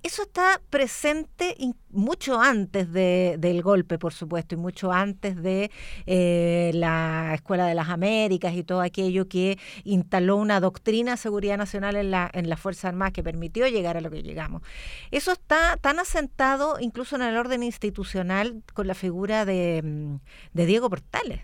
eso 0.06 0.22
está 0.22 0.62
presente 0.70 1.58
mucho 1.90 2.40
antes 2.40 2.94
del 2.94 3.62
golpe, 3.64 3.98
por 3.98 4.14
supuesto, 4.14 4.54
y 4.54 4.58
mucho 4.60 4.92
antes 4.92 5.42
de 5.42 5.72
eh, 6.06 6.70
la 6.76 7.32
Escuela 7.34 7.66
de 7.66 7.74
las 7.74 7.90
Américas 7.90 8.54
y 8.54 8.64
todo 8.64 8.82
aquello 8.82 9.28
que 9.28 9.58
instaló 9.84 10.38
una 10.38 10.60
doctrina 10.60 11.12
de 11.12 11.18
seguridad 11.18 11.58
nacional 11.58 11.96
en 11.96 12.12
la, 12.12 12.30
en 12.34 12.50
la 12.50 12.56
Fuerza 12.56 12.90
Armada 12.90 13.10
que 13.12 13.24
permitió 13.24 13.68
llegar 13.68 13.98
a 13.98 14.02
lo 14.02 14.12
que 14.12 14.22
llegamos. 14.22 14.62
Eso 15.10 15.32
está 15.32 15.78
tan 15.78 15.98
asentado 15.98 16.78
incluso 16.80 17.16
en 17.16 17.24
el 17.24 17.36
orden 17.36 17.64
institucional 17.64 18.62
con 18.76 18.86
la 18.86 18.94
figura 18.94 19.44
de, 19.44 19.82
mm, 19.84 20.16
de 20.54 20.66
Diego 20.68 20.88
Portales. 20.88 21.42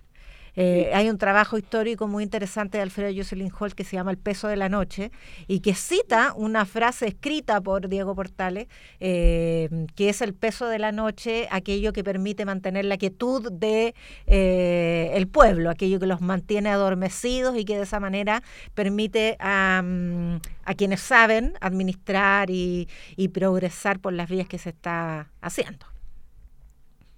Eh, 0.55 0.91
hay 0.93 1.09
un 1.09 1.17
trabajo 1.17 1.57
histórico 1.57 2.07
muy 2.07 2.23
interesante 2.23 2.77
de 2.77 2.83
Alfredo 2.83 3.13
Jocelyn 3.15 3.51
Hall 3.57 3.73
que 3.73 3.83
se 3.83 3.95
llama 3.95 4.11
El 4.11 4.17
peso 4.17 4.47
de 4.47 4.57
la 4.57 4.69
noche 4.69 5.11
y 5.47 5.61
que 5.61 5.73
cita 5.73 6.33
una 6.35 6.65
frase 6.65 7.07
escrita 7.07 7.61
por 7.61 7.87
Diego 7.87 8.15
Portales, 8.15 8.67
eh, 8.99 9.69
que 9.95 10.09
es 10.09 10.21
el 10.21 10.33
peso 10.33 10.67
de 10.67 10.79
la 10.79 10.91
noche, 10.91 11.47
aquello 11.51 11.93
que 11.93 12.03
permite 12.03 12.45
mantener 12.45 12.85
la 12.85 12.97
quietud 12.97 13.51
de 13.51 13.95
eh, 14.27 15.11
el 15.13 15.27
pueblo, 15.27 15.69
aquello 15.69 15.99
que 15.99 16.07
los 16.07 16.21
mantiene 16.21 16.69
adormecidos 16.69 17.57
y 17.57 17.65
que 17.65 17.77
de 17.77 17.83
esa 17.83 17.99
manera 17.99 18.43
permite 18.73 19.37
a, 19.39 19.81
mm, 19.83 20.35
a 20.65 20.73
quienes 20.75 21.01
saben 21.01 21.53
administrar 21.61 22.49
y, 22.49 22.87
y 23.15 23.29
progresar 23.29 23.99
por 23.99 24.13
las 24.13 24.29
vías 24.29 24.47
que 24.47 24.57
se 24.57 24.69
está 24.69 25.29
haciendo. 25.41 25.90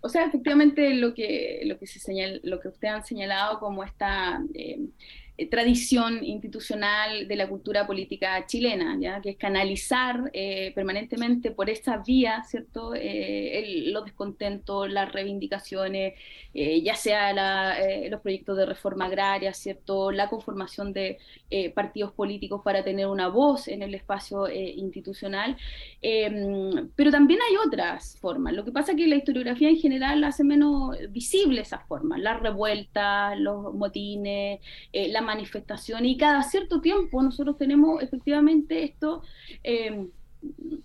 O 0.06 0.10
sea, 0.10 0.26
efectivamente 0.26 0.94
lo 0.96 1.13
que, 1.13 1.62
lo 1.63 1.80
que, 1.80 1.88
se 1.88 1.98
señal, 1.98 2.42
lo 2.44 2.60
que 2.60 2.68
usted 2.68 2.89
han 2.89 3.06
señalado 3.06 3.60
como 3.60 3.86
esta 3.86 4.42
eh, 4.54 4.89
eh, 5.36 5.50
tradición 5.50 6.24
institucional 6.24 7.28
de 7.28 7.36
la 7.36 7.50
cultura 7.50 7.88
política 7.88 8.46
chilena, 8.46 8.96
¿ya? 9.00 9.19
que 9.19 9.32
es 9.32 9.38
canalizar 9.38 10.30
eh, 10.32 10.72
permanentemente 10.76 11.50
por 11.50 11.72
esa 11.72 11.98
vía, 11.98 12.43
¿cierto? 12.43 12.93
Eh, 12.96 13.86
los 13.88 14.06
descontentos, 14.06 14.91
las 14.91 15.12
reivindicaciones, 15.12 16.13
ya 16.54 16.96
sea 16.96 17.34
los 18.12 18.22
proyectos 18.22 18.56
de 18.58 18.67
reforma 18.67 19.06
agraria, 19.06 19.54
¿cierto? 19.56 20.12
La 20.12 20.30
conformación 20.30 20.93
de 20.93 21.17
partidos 21.74 22.12
políticos 22.12 22.62
para 22.63 22.84
tener 22.84 23.08
una 23.08 23.28
voz 23.28 23.67
en 23.67 23.82
el 23.82 23.96
espacio 23.96 24.48
institucional, 24.48 25.58
em, 26.02 26.89
pero 26.96 27.10
también 27.10 27.39
hay 27.41 27.56
otras 27.65 28.19
formas. 28.19 28.54
Lo 28.54 28.63
que 28.65 28.72
pasa 28.72 28.91
es 28.91 28.98
que 28.98 29.08
la 29.08 29.15
historiografía 29.15 29.69
en 29.69 29.78
general 29.78 30.24
hace 30.24 30.43
menos 30.43 30.96
visible 31.10 31.62
esas 31.62 31.84
formas, 31.88 32.19
las 32.19 32.39
revueltas, 32.39 33.39
los 33.39 33.74
motines, 33.74 34.60
la 34.93 35.23
manifestación 35.24 36.06
y 36.06 36.18
cada 36.18 36.44
cierto 36.44 36.82
tiempo 36.82 37.22
nosotros 37.22 37.58
tenemos 37.58 38.02
efectivamente 38.02 38.84
esto, 38.84 39.24
eh, 39.64 40.08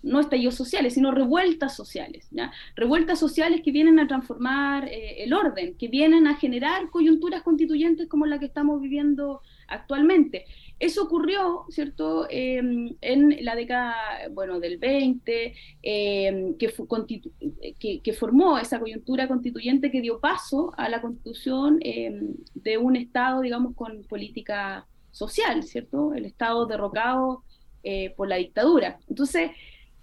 no 0.03 0.19
estallidos 0.19 0.55
sociales, 0.55 0.93
sino 0.93 1.11
revueltas 1.11 1.75
sociales, 1.75 2.27
¿ya? 2.31 2.51
revueltas 2.75 3.19
sociales 3.19 3.61
que 3.63 3.71
vienen 3.71 3.99
a 3.99 4.07
transformar 4.07 4.87
eh, 4.87 5.23
el 5.23 5.33
orden, 5.33 5.75
que 5.75 5.87
vienen 5.89 6.27
a 6.27 6.35
generar 6.35 6.89
coyunturas 6.89 7.43
constituyentes 7.43 8.07
como 8.07 8.25
la 8.25 8.39
que 8.39 8.45
estamos 8.45 8.81
viviendo 8.81 9.41
actualmente. 9.67 10.45
Eso 10.79 11.03
ocurrió, 11.03 11.65
¿cierto?, 11.69 12.25
em, 12.29 12.95
en 13.01 13.43
la 13.43 13.55
década, 13.55 13.95
bueno, 14.31 14.61
del 14.61 14.77
20, 14.77 15.53
em, 15.83 16.55
que, 16.57 18.01
que, 18.01 18.13
formó 18.13 18.57
esa 18.57 18.79
coyuntura 18.79 19.27
constituyente 19.27 19.91
que 19.91 19.99
dio 19.99 20.21
paso 20.21 20.71
a 20.77 20.87
la 20.87 21.01
constitución 21.01 21.79
em, 21.81 22.33
de 22.53 22.77
un 22.77 22.95
Estado, 22.95 23.41
digamos, 23.41 23.75
con 23.75 24.03
política 24.03 24.87
social, 25.11 25.63
¿cierto? 25.63 26.13
El 26.13 26.25
Estado 26.25 26.65
derrocado 26.65 27.43
eh, 27.83 28.13
por 28.15 28.29
la 28.29 28.37
dictadura. 28.37 28.99
Entonces, 29.09 29.51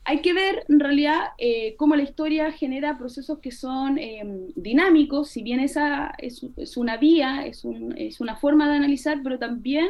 hay 0.05 0.21
que 0.21 0.35
ver 0.35 0.65
en 0.69 0.79
realidad 0.81 1.31
eh, 1.39 1.75
cómo 1.79 1.97
la 1.97 2.03
historia 2.03 2.53
genera 2.53 2.99
procesos 2.99 3.39
que 3.39 3.51
son 3.51 3.99
dinámicos, 4.55 5.31
si 5.31 5.43
bien 5.43 5.59
esa 5.61 6.15
es, 6.19 6.43
una 6.77 6.97
vía, 6.99 7.47
es, 7.47 7.65
es, 7.97 8.21
una 8.21 8.37
forma 8.37 8.69
de 8.69 8.77
analizar, 8.77 9.21
pero 9.25 9.39
también 9.39 9.89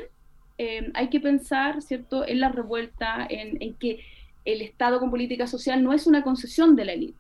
eh, 0.59 0.91
hay 0.95 1.09
que 1.09 1.21
pensar, 1.21 1.83
¿cierto?, 1.83 2.27
en 2.27 2.41
la 2.41 2.49
revuelta, 2.51 3.27
en, 3.29 3.75
que 3.75 4.01
el 4.45 4.63
Estado 4.63 4.99
con 5.01 5.11
política 5.11 5.47
social 5.47 5.83
no 5.83 5.93
es 5.93 6.07
una 6.07 6.23
concesión 6.23 6.77
de 6.77 6.85
la 6.85 6.93
élite, 6.93 7.19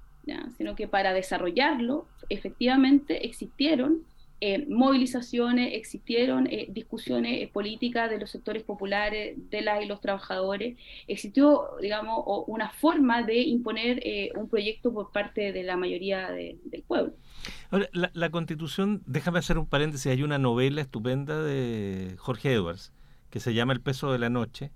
sino 0.56 0.74
que 0.74 0.88
para 0.88 1.12
desarrollarlo, 1.12 2.06
efectivamente, 2.28 3.26
existieron 3.26 4.04
eh, 4.40 4.66
movilizaciones, 4.68 5.74
existieron 5.74 6.46
eh, 6.46 6.66
discusiones 6.70 7.48
políticas 7.50 8.10
de 8.10 8.18
los 8.18 8.30
sectores 8.30 8.62
populares, 8.62 9.36
de 9.50 9.62
las 9.62 9.82
y 9.82 9.86
los 9.86 10.00
trabajadores, 10.00 10.76
existió, 11.08 11.68
digamos, 11.80 12.22
una 12.46 12.70
forma 12.70 13.22
de 13.22 13.40
imponer 13.40 14.02
un 14.36 14.48
proyecto 14.48 14.92
por 14.92 15.10
parte 15.10 15.52
de 15.52 15.62
la 15.62 15.76
mayoría 15.76 16.30
del 16.30 16.82
pueblo. 16.86 17.14
Ahora, 17.70 17.88
la, 17.92 18.30
constitución, 18.30 19.02
déjame 19.06 19.38
hacer 19.38 19.58
un 19.58 19.66
paréntesis, 19.66 20.06
hay 20.06 20.22
una 20.22 20.38
novela 20.38 20.80
estupenda 20.80 21.42
de 21.42 22.14
Jorge 22.18 22.52
Edwards, 22.52 22.92
que 23.30 23.40
se 23.40 23.54
llama 23.54 23.72
El 23.72 23.80
peso 23.80 24.12
de 24.12 24.18
la 24.18 24.30
noche 24.30 24.70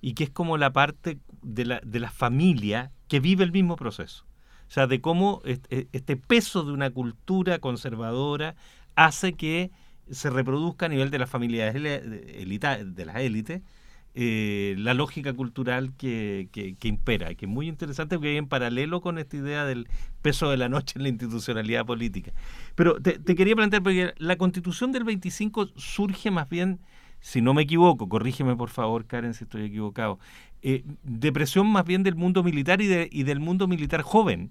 y 0.00 0.14
que 0.14 0.24
es 0.24 0.30
como 0.30 0.56
la 0.58 0.72
parte 0.72 1.18
de 1.42 1.64
la, 1.64 1.80
de 1.84 2.00
la 2.00 2.10
familia 2.10 2.92
que 3.08 3.20
vive 3.20 3.44
el 3.44 3.52
mismo 3.52 3.76
proceso. 3.76 4.26
O 4.68 4.70
sea, 4.70 4.86
de 4.86 5.00
cómo 5.00 5.42
este, 5.44 5.88
este 5.92 6.16
peso 6.16 6.64
de 6.64 6.72
una 6.72 6.90
cultura 6.90 7.58
conservadora 7.58 8.56
hace 8.96 9.34
que 9.34 9.70
se 10.10 10.30
reproduzca 10.30 10.86
a 10.86 10.88
nivel 10.88 11.10
de 11.10 11.18
las 11.18 11.30
familias 11.30 11.74
de 11.74 13.04
las 13.06 13.16
élites 13.16 13.62
eh, 14.16 14.76
la 14.78 14.94
lógica 14.94 15.32
cultural 15.32 15.92
que, 15.96 16.48
que, 16.52 16.86
impera, 16.86 17.34
que 17.34 17.46
es 17.46 17.50
muy 17.50 17.66
interesante 17.66 18.14
porque 18.14 18.28
hay 18.30 18.36
en 18.36 18.46
paralelo 18.46 19.00
con 19.00 19.18
esta 19.18 19.36
idea 19.36 19.64
del 19.64 19.88
peso 20.22 20.48
de 20.52 20.56
la 20.56 20.68
noche 20.68 20.92
en 20.96 21.02
la 21.02 21.08
institucionalidad 21.08 21.84
política. 21.84 22.32
Pero 22.76 23.00
te, 23.02 23.18
quería 23.34 23.56
plantear, 23.56 23.82
porque 23.82 24.14
la 24.18 24.36
constitución 24.36 24.92
del 24.92 25.02
25 25.02 25.70
surge 25.74 26.30
más 26.30 26.48
bien, 26.48 26.78
si 27.24 27.40
no 27.40 27.54
me 27.54 27.62
equivoco, 27.62 28.06
corrígeme 28.06 28.54
por 28.54 28.68
favor 28.68 29.06
Karen 29.06 29.32
si 29.32 29.44
estoy 29.44 29.64
equivocado, 29.64 30.18
eh, 30.60 30.84
de 31.04 31.32
presión 31.32 31.66
más 31.66 31.86
bien 31.86 32.02
del 32.02 32.16
mundo 32.16 32.42
militar 32.42 32.82
y, 32.82 32.86
de, 32.86 33.08
y 33.10 33.22
del 33.22 33.40
mundo 33.40 33.66
militar 33.66 34.02
joven 34.02 34.50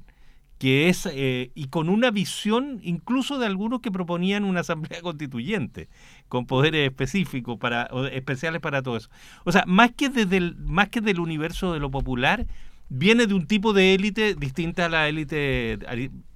que 0.57 0.89
es, 0.89 1.07
eh, 1.11 1.51
y 1.53 1.67
con 1.67 1.87
una 1.87 2.09
visión 2.09 2.79
incluso 2.81 3.37
de 3.37 3.45
algunos 3.45 3.81
que 3.81 3.91
proponían 3.91 4.43
una 4.43 4.61
asamblea 4.61 5.01
constituyente, 5.03 5.87
con 6.29 6.47
poderes 6.47 6.89
específicos, 6.89 7.59
para, 7.59 7.89
especiales 8.11 8.59
para 8.59 8.81
todo 8.81 8.97
eso. 8.97 9.09
O 9.43 9.51
sea, 9.51 9.65
más 9.67 9.91
que, 9.91 10.09
desde 10.09 10.37
el, 10.37 10.55
más 10.55 10.89
que 10.89 11.01
del 11.01 11.19
universo 11.19 11.73
de 11.73 11.79
lo 11.79 11.91
popular, 11.91 12.47
viene 12.89 13.27
de 13.27 13.35
un 13.35 13.45
tipo 13.45 13.73
de 13.73 13.93
élite 13.93 14.33
distinta 14.33 14.87
a 14.87 14.89
la 14.89 15.07
élite, 15.07 15.77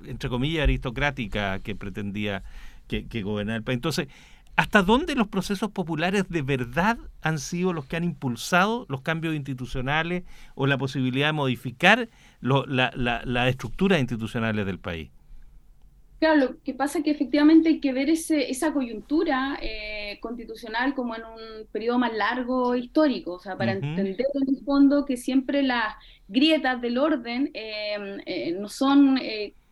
entre 0.06 0.30
comillas, 0.30 0.64
aristocrática 0.64 1.60
que 1.62 1.76
pretendía 1.76 2.44
que, 2.88 3.08
que 3.08 3.24
gobernar 3.24 3.56
el 3.56 3.64
país. 3.64 3.78
Entonces, 3.78 4.08
¿Hasta 4.58 4.82
dónde 4.82 5.14
los 5.14 5.28
procesos 5.28 5.70
populares 5.70 6.28
de 6.30 6.42
verdad 6.42 6.98
han 7.22 7.38
sido 7.38 7.74
los 7.74 7.86
que 7.86 7.96
han 7.96 8.04
impulsado 8.04 8.88
los 8.90 9.02
cambios 9.02 9.36
institucionales 9.36 10.24
o 10.56 10.66
la 10.66 10.80
posibilidad 10.80 11.28
de 11.28 11.34
modificar 11.34 12.10
las 12.42 12.66
la, 12.96 13.50
estructuras 13.50 14.00
institucionales 14.00 14.66
del 14.66 14.80
país? 14.80 15.12
Claro, 16.20 16.40
lo 16.40 16.64
que 16.64 16.74
pasa 16.74 16.98
es 16.98 17.04
que 17.04 17.12
efectivamente 17.12 17.70
hay 17.70 17.80
que 17.80 17.94
ver 17.94 18.10
ese, 18.10 18.50
esa 18.50 18.74
coyuntura 18.74 19.60
eh, 19.62 20.18
constitucional 20.22 20.96
como 20.96 21.16
en 21.16 21.22
un 21.24 21.68
periodo 21.72 22.00
más 22.00 22.16
largo 22.16 22.76
histórico, 22.76 23.34
o 23.34 23.40
sea, 23.40 23.56
para 23.56 23.74
entender 23.74 24.26
en 24.34 24.56
el 24.56 24.66
fondo 24.66 25.06
que 25.06 25.18
siempre 25.18 25.62
las 25.62 25.94
grietas 26.28 26.82
del 26.82 26.98
orden 26.98 27.52
eh, 27.54 28.18
eh, 28.26 28.58
no 28.60 28.70
son 28.70 29.20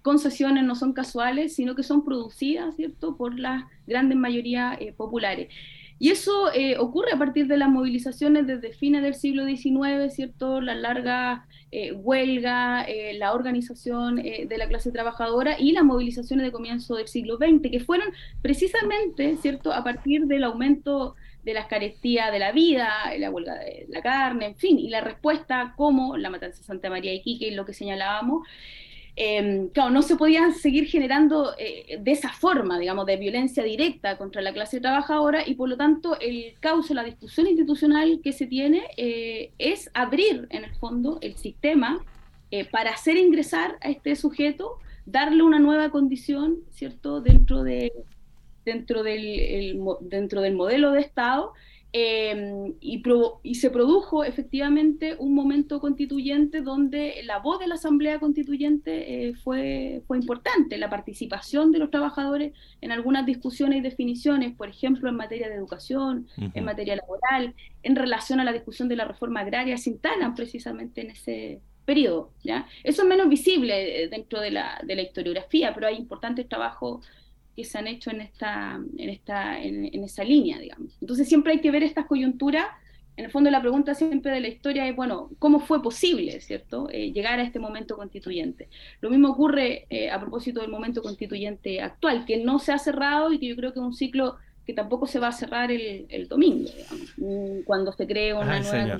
concesiones 0.05 0.63
no 0.63 0.75
son 0.75 0.93
casuales, 0.93 1.55
sino 1.55 1.73
que 1.73 1.81
son 1.81 2.05
producidas, 2.05 2.75
¿cierto?, 2.75 3.17
por 3.17 3.39
la 3.39 3.67
grandes 3.87 4.15
mayoría 4.15 4.77
eh, 4.79 4.93
populares. 4.93 5.51
Y 5.97 6.11
eso 6.11 6.53
eh, 6.53 6.77
ocurre 6.77 7.13
a 7.13 7.17
partir 7.17 7.47
de 7.47 7.57
las 7.57 7.69
movilizaciones 7.69 8.45
desde 8.45 8.71
fines 8.71 9.01
del 9.01 9.15
siglo 9.15 9.47
XIX, 9.47 10.13
¿cierto? 10.13 10.61
La 10.61 10.75
larga 10.75 11.47
eh, 11.71 11.91
huelga, 11.91 12.85
la 13.15 13.33
organización 13.33 14.17
de 14.17 14.57
la 14.59 14.67
clase 14.67 14.91
trabajadora 14.91 15.59
y 15.59 15.71
las 15.71 15.83
movilizaciones 15.83 16.45
de 16.45 16.51
comienzo 16.51 16.97
del 16.97 17.07
siglo 17.07 17.37
XX, 17.37 17.71
que 17.71 17.79
fueron 17.79 18.09
precisamente, 18.43 19.37
¿cierto?, 19.37 19.73
a 19.73 19.83
partir 19.83 20.27
del 20.27 20.43
aumento 20.43 21.15
de 21.43 21.53
las 21.55 21.65
carestías 21.65 22.31
de 22.31 22.39
la 22.39 22.51
vida, 22.51 22.89
la 23.17 23.31
huelga 23.31 23.55
de 23.55 23.87
la 23.89 24.03
carne, 24.03 24.45
en 24.47 24.55
fin, 24.55 24.77
y 24.77 24.89
la 24.89 25.01
respuesta 25.01 25.73
como 25.75 26.15
la 26.15 26.29
matanza 26.29 26.59
de 26.59 26.63
Santa 26.63 26.91
María 26.91 27.11
de 27.11 27.21
Quique, 27.21 27.49
lo 27.51 27.65
que 27.65 27.73
señalábamos, 27.73 28.45
Em, 29.17 29.69
claro, 29.69 29.91
no 29.91 30.01
se 30.01 30.17
podía 30.17 30.51
seguir 30.51 30.87
generando 30.87 31.53
eh, 31.57 31.97
de 32.01 32.11
esa 32.11 32.33
forma, 32.33 32.77
digamos, 32.77 33.05
de 33.05 33.15
violencia 33.15 33.63
directa 33.63 34.17
contra 34.17 34.41
la 34.41 34.51
clase 34.51 34.81
trabajadora 34.81 35.47
y 35.47 35.55
por 35.55 35.69
lo 35.69 35.77
tanto 35.77 36.19
el 36.19 36.53
causa, 36.59 36.93
la 36.93 37.03
discusión 37.05 37.47
institucional 37.47 38.19
que 38.21 38.33
se 38.33 38.45
tiene 38.45 38.83
eh, 38.97 39.51
es 39.57 39.89
abrir 39.93 40.47
en 40.49 40.65
el 40.65 40.75
fondo 40.75 41.17
el 41.21 41.37
sistema 41.37 42.03
eh, 42.51 42.65
para 42.65 42.91
hacer 42.91 43.15
ingresar 43.15 43.77
a 43.79 43.89
este 43.89 44.17
sujeto, 44.17 44.79
darle 45.05 45.43
una 45.43 45.59
nueva 45.59 45.91
condición, 45.91 46.57
¿cierto?, 46.71 47.21
dentro, 47.21 47.63
de, 47.63 47.93
dentro, 48.65 49.01
del, 49.01 49.79
dentro 50.01 50.41
del 50.41 50.55
modelo 50.55 50.91
de 50.91 50.99
Estado 50.99 51.53
Em, 51.97 52.73
y, 52.81 53.01
y, 53.41 53.55
se 53.55 53.69
produjo 53.69 54.25
efectivamente 54.25 55.15
un 55.17 55.33
momento 55.33 55.79
constituyente 55.79 56.59
donde 56.59 57.21
la 57.23 57.39
voz 57.39 57.57
de 57.57 57.67
la 57.67 57.75
Asamblea 57.75 58.19
Constituyente 58.19 59.29
eh, 59.29 59.33
fue, 59.35 60.03
fue 60.05 60.17
importante, 60.17 60.77
la 60.77 60.89
participación 60.89 61.71
de 61.71 61.79
los 61.79 61.91
trabajadores 61.91 62.51
en 62.81 62.91
algunas 62.91 63.25
discusiones 63.25 63.77
y 63.77 63.81
definiciones, 63.81 64.53
por 64.57 64.67
ejemplo, 64.67 65.07
en 65.07 65.15
materia 65.15 65.47
de 65.47 65.55
educación, 65.55 66.27
en 66.35 66.65
materia 66.65 66.97
laboral, 66.97 67.55
en 67.81 67.95
relación 67.95 68.41
a 68.41 68.43
la 68.43 68.51
discusión 68.51 68.89
de 68.89 68.97
la 68.97 69.05
reforma 69.05 69.39
agraria, 69.39 69.77
se 69.77 69.91
instalan 69.91 70.35
precisamente 70.35 70.99
en 70.99 71.11
ese 71.11 71.61
periodo. 71.85 72.33
¿ya? 72.43 72.67
Eso 72.83 73.03
es 73.03 73.07
menos 73.07 73.29
visible 73.29 74.03
eh, 74.03 74.09
dentro 74.09 74.41
de 74.41 74.51
la, 74.51 74.81
de 74.83 74.95
la 74.95 75.01
historiografía, 75.01 75.73
pero 75.73 75.87
hay 75.87 75.95
importantes 75.95 76.49
trabajos 76.49 77.05
que 77.55 77.63
se 77.63 77.77
han 77.77 77.87
hecho 77.87 78.11
en, 78.11 78.21
esta, 78.21 78.79
en, 78.97 79.09
esta, 79.09 79.61
en, 79.61 80.03
esa 80.03 80.23
línea, 80.23 80.59
digamos. 80.59 80.97
Entonces 81.01 81.27
siempre 81.27 81.53
hay 81.53 81.61
que 81.61 81.71
ver 81.71 81.83
estas 81.83 82.05
coyunturas. 82.05 82.65
En 83.17 83.25
el 83.25 83.31
fondo 83.31 83.49
la 83.49 83.61
pregunta 83.61 83.95
siempre 83.95 84.31
de 84.31 84.41
la 84.41 84.49
historia 84.49 84.87
es, 84.87 84.95
bueno, 84.95 85.29
¿cómo 85.39 85.59
fue 85.59 85.81
posible, 85.81 86.41
cierto, 86.41 86.89
eh, 86.91 87.13
llegar 87.13 87.39
a 87.39 87.43
este 87.43 87.59
momento 87.59 87.95
constituyente? 87.95 88.67
Lo 88.99 89.09
mismo 89.09 89.29
ocurre 89.29 89.85
eh, 89.89 90.11
a 90.11 90.19
propósito 90.19 90.59
del 90.59 90.69
momento 90.69 91.01
constituyente 91.01 91.81
actual, 91.81 92.25
que 92.25 92.43
no 92.43 92.59
se 92.59 92.73
ha 92.73 92.77
cerrado 92.77 93.31
y 93.31 93.39
que 93.39 93.47
yo 93.47 93.55
creo 93.55 93.71
que 93.71 93.79
es 93.79 93.85
un 93.85 93.93
ciclo 93.93 94.35
que 94.65 94.73
tampoco 94.73 95.07
se 95.07 95.19
va 95.19 95.29
a 95.29 95.31
cerrar 95.31 95.71
el, 95.71 96.07
el 96.09 96.27
domingo, 96.27 96.69
digamos, 96.75 97.63
cuando 97.65 97.93
se 97.93 98.07
cree 98.07 98.33
una 98.33 98.59
nueva 98.59 98.99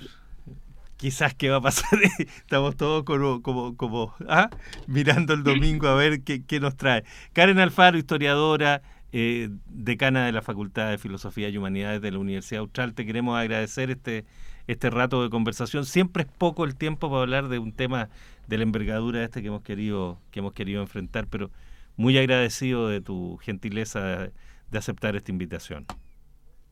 quizás 0.98 1.34
qué 1.34 1.50
va 1.50 1.58
a 1.58 1.62
pasar. 1.62 2.00
Estamos 2.20 2.76
todos 2.76 3.04
como, 3.04 3.42
como, 3.42 3.76
como 3.76 4.14
¿ah? 4.28 4.50
mirando 4.88 5.34
el 5.34 5.44
domingo 5.44 5.88
a 5.88 5.96
ver 5.96 6.22
qué, 6.22 6.44
qué 6.44 6.60
nos 6.60 6.76
trae. 6.76 7.04
Karen 7.34 7.60
Alfaro, 7.60 7.98
historiadora, 7.98 8.82
eh, 9.12 9.50
decana 9.68 10.26
de 10.26 10.32
la 10.32 10.42
Facultad 10.42 10.90
de 10.90 10.98
Filosofía 10.98 11.50
y 11.50 11.58
Humanidades 11.58 12.02
de 12.02 12.12
la 12.12 12.20
Universidad 12.20 12.62
Austral, 12.62 12.94
te 12.94 13.06
queremos 13.06 13.38
agradecer 13.38 13.90
este, 13.90 14.26
este 14.68 14.90
rato 14.90 15.24
de 15.24 15.30
conversación. 15.30 15.86
Siempre 15.86 16.24
es 16.24 16.30
poco 16.30 16.66
el 16.66 16.76
tiempo 16.76 17.10
para 17.10 17.22
hablar 17.22 17.48
de 17.48 17.60
un 17.60 17.72
tema 17.72 18.10
de 18.48 18.58
la 18.58 18.64
envergadura 18.64 19.24
este 19.24 19.42
que 19.42 19.48
hemos 19.48 19.64
querido, 19.64 20.20
que 20.32 20.40
hemos 20.40 20.54
querido 20.54 20.82
enfrentar, 20.82 21.28
pero 21.28 21.50
muy 21.96 22.18
agradecido 22.18 22.90
de 22.90 23.02
tu 23.02 23.38
gentileza 23.38 24.32
de 24.72 24.78
aceptar 24.78 25.16
esta 25.16 25.32
invitación. 25.32 25.86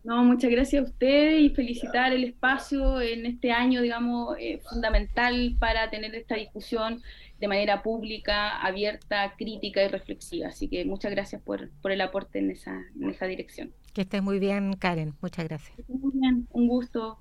No, 0.03 0.23
muchas 0.23 0.51
gracias 0.51 0.81
a 0.81 0.85
ustedes 0.85 1.41
y 1.41 1.49
felicitar 1.49 2.11
el 2.11 2.25
espacio 2.25 2.99
en 2.99 3.25
este 3.25 3.51
año, 3.51 3.81
digamos, 3.81 4.35
eh, 4.37 4.59
fundamental 4.69 5.55
para 5.59 5.89
tener 5.89 6.13
esta 6.13 6.35
discusión 6.35 7.01
de 7.39 7.47
manera 7.47 7.83
pública, 7.83 8.57
abierta, 8.59 9.33
crítica 9.37 9.81
y 9.83 9.87
reflexiva. 9.87 10.49
Así 10.49 10.67
que 10.67 10.83
muchas 10.83 11.11
gracias 11.11 11.41
por, 11.41 11.69
el 11.83 12.01
aporte 12.01 12.39
en 12.39 12.51
esa, 12.51 12.83
en 12.99 13.09
esa 13.09 13.25
dirección. 13.27 13.71
Que 13.93 14.01
estés 14.01 14.21
muy 14.21 14.39
bien, 14.39 14.73
Karen. 14.73 15.13
Muchas 15.21 15.45
gracias. 15.45 15.77
muy 15.87 16.11
bien, 16.13 16.47
un 16.51 16.67
gusto. 16.67 17.19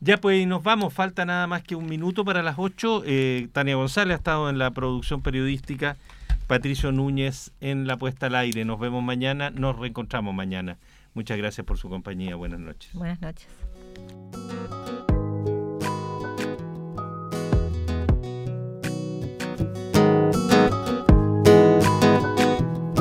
Ya 0.00 0.16
pues 0.16 0.46
nos 0.46 0.62
vamos, 0.62 0.94
falta 0.94 1.26
nada 1.26 1.46
más 1.46 1.62
que 1.62 1.74
un 1.74 1.86
minuto 1.86 2.24
para 2.24 2.42
las 2.42 2.54
8. 2.58 3.02
Eh, 3.04 3.48
Tania 3.52 3.76
González 3.76 4.14
ha 4.14 4.16
estado 4.16 4.48
en 4.48 4.56
la 4.56 4.70
producción 4.70 5.20
periodística, 5.20 5.98
Patricio 6.46 6.92
Núñez 6.92 7.52
en 7.60 7.86
la 7.86 7.98
puesta 7.98 8.26
al 8.26 8.36
aire. 8.36 8.64
Nos 8.64 8.80
vemos 8.80 9.02
mañana, 9.02 9.50
nos 9.50 9.78
reencontramos 9.78 10.34
mañana. 10.34 10.78
Muchas 11.14 11.38
gracias 11.38 11.66
por 11.66 11.78
su 11.78 11.88
compañía. 11.88 12.36
Buenas 12.36 12.60
noches. 12.60 12.92
Buenas 12.94 13.20
noches. 13.20 13.48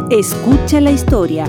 Escucha 0.10 0.82
la 0.82 0.90
historia, 0.90 1.46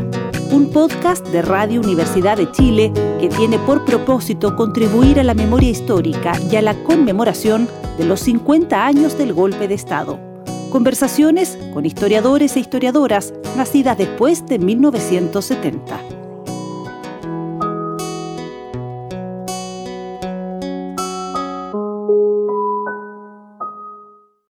un 0.52 0.70
podcast 0.70 1.26
de 1.28 1.40
Radio 1.40 1.80
Universidad 1.80 2.36
de 2.36 2.52
Chile 2.52 2.92
que 3.18 3.30
tiene 3.30 3.58
por 3.60 3.86
propósito 3.86 4.54
contribuir 4.54 5.18
a 5.18 5.24
la 5.24 5.32
memoria 5.32 5.70
histórica 5.70 6.32
y 6.50 6.56
a 6.56 6.62
la 6.62 6.74
conmemoración 6.84 7.66
de 7.96 8.04
los 8.04 8.20
50 8.20 8.86
años 8.86 9.16
del 9.16 9.32
golpe 9.32 9.66
de 9.66 9.74
Estado. 9.74 10.20
Conversaciones 10.70 11.58
con 11.72 11.86
historiadores 11.86 12.54
e 12.56 12.60
historiadoras 12.60 13.32
nacidas 13.56 13.96
después 13.96 14.44
de 14.44 14.58
1970. 14.58 16.19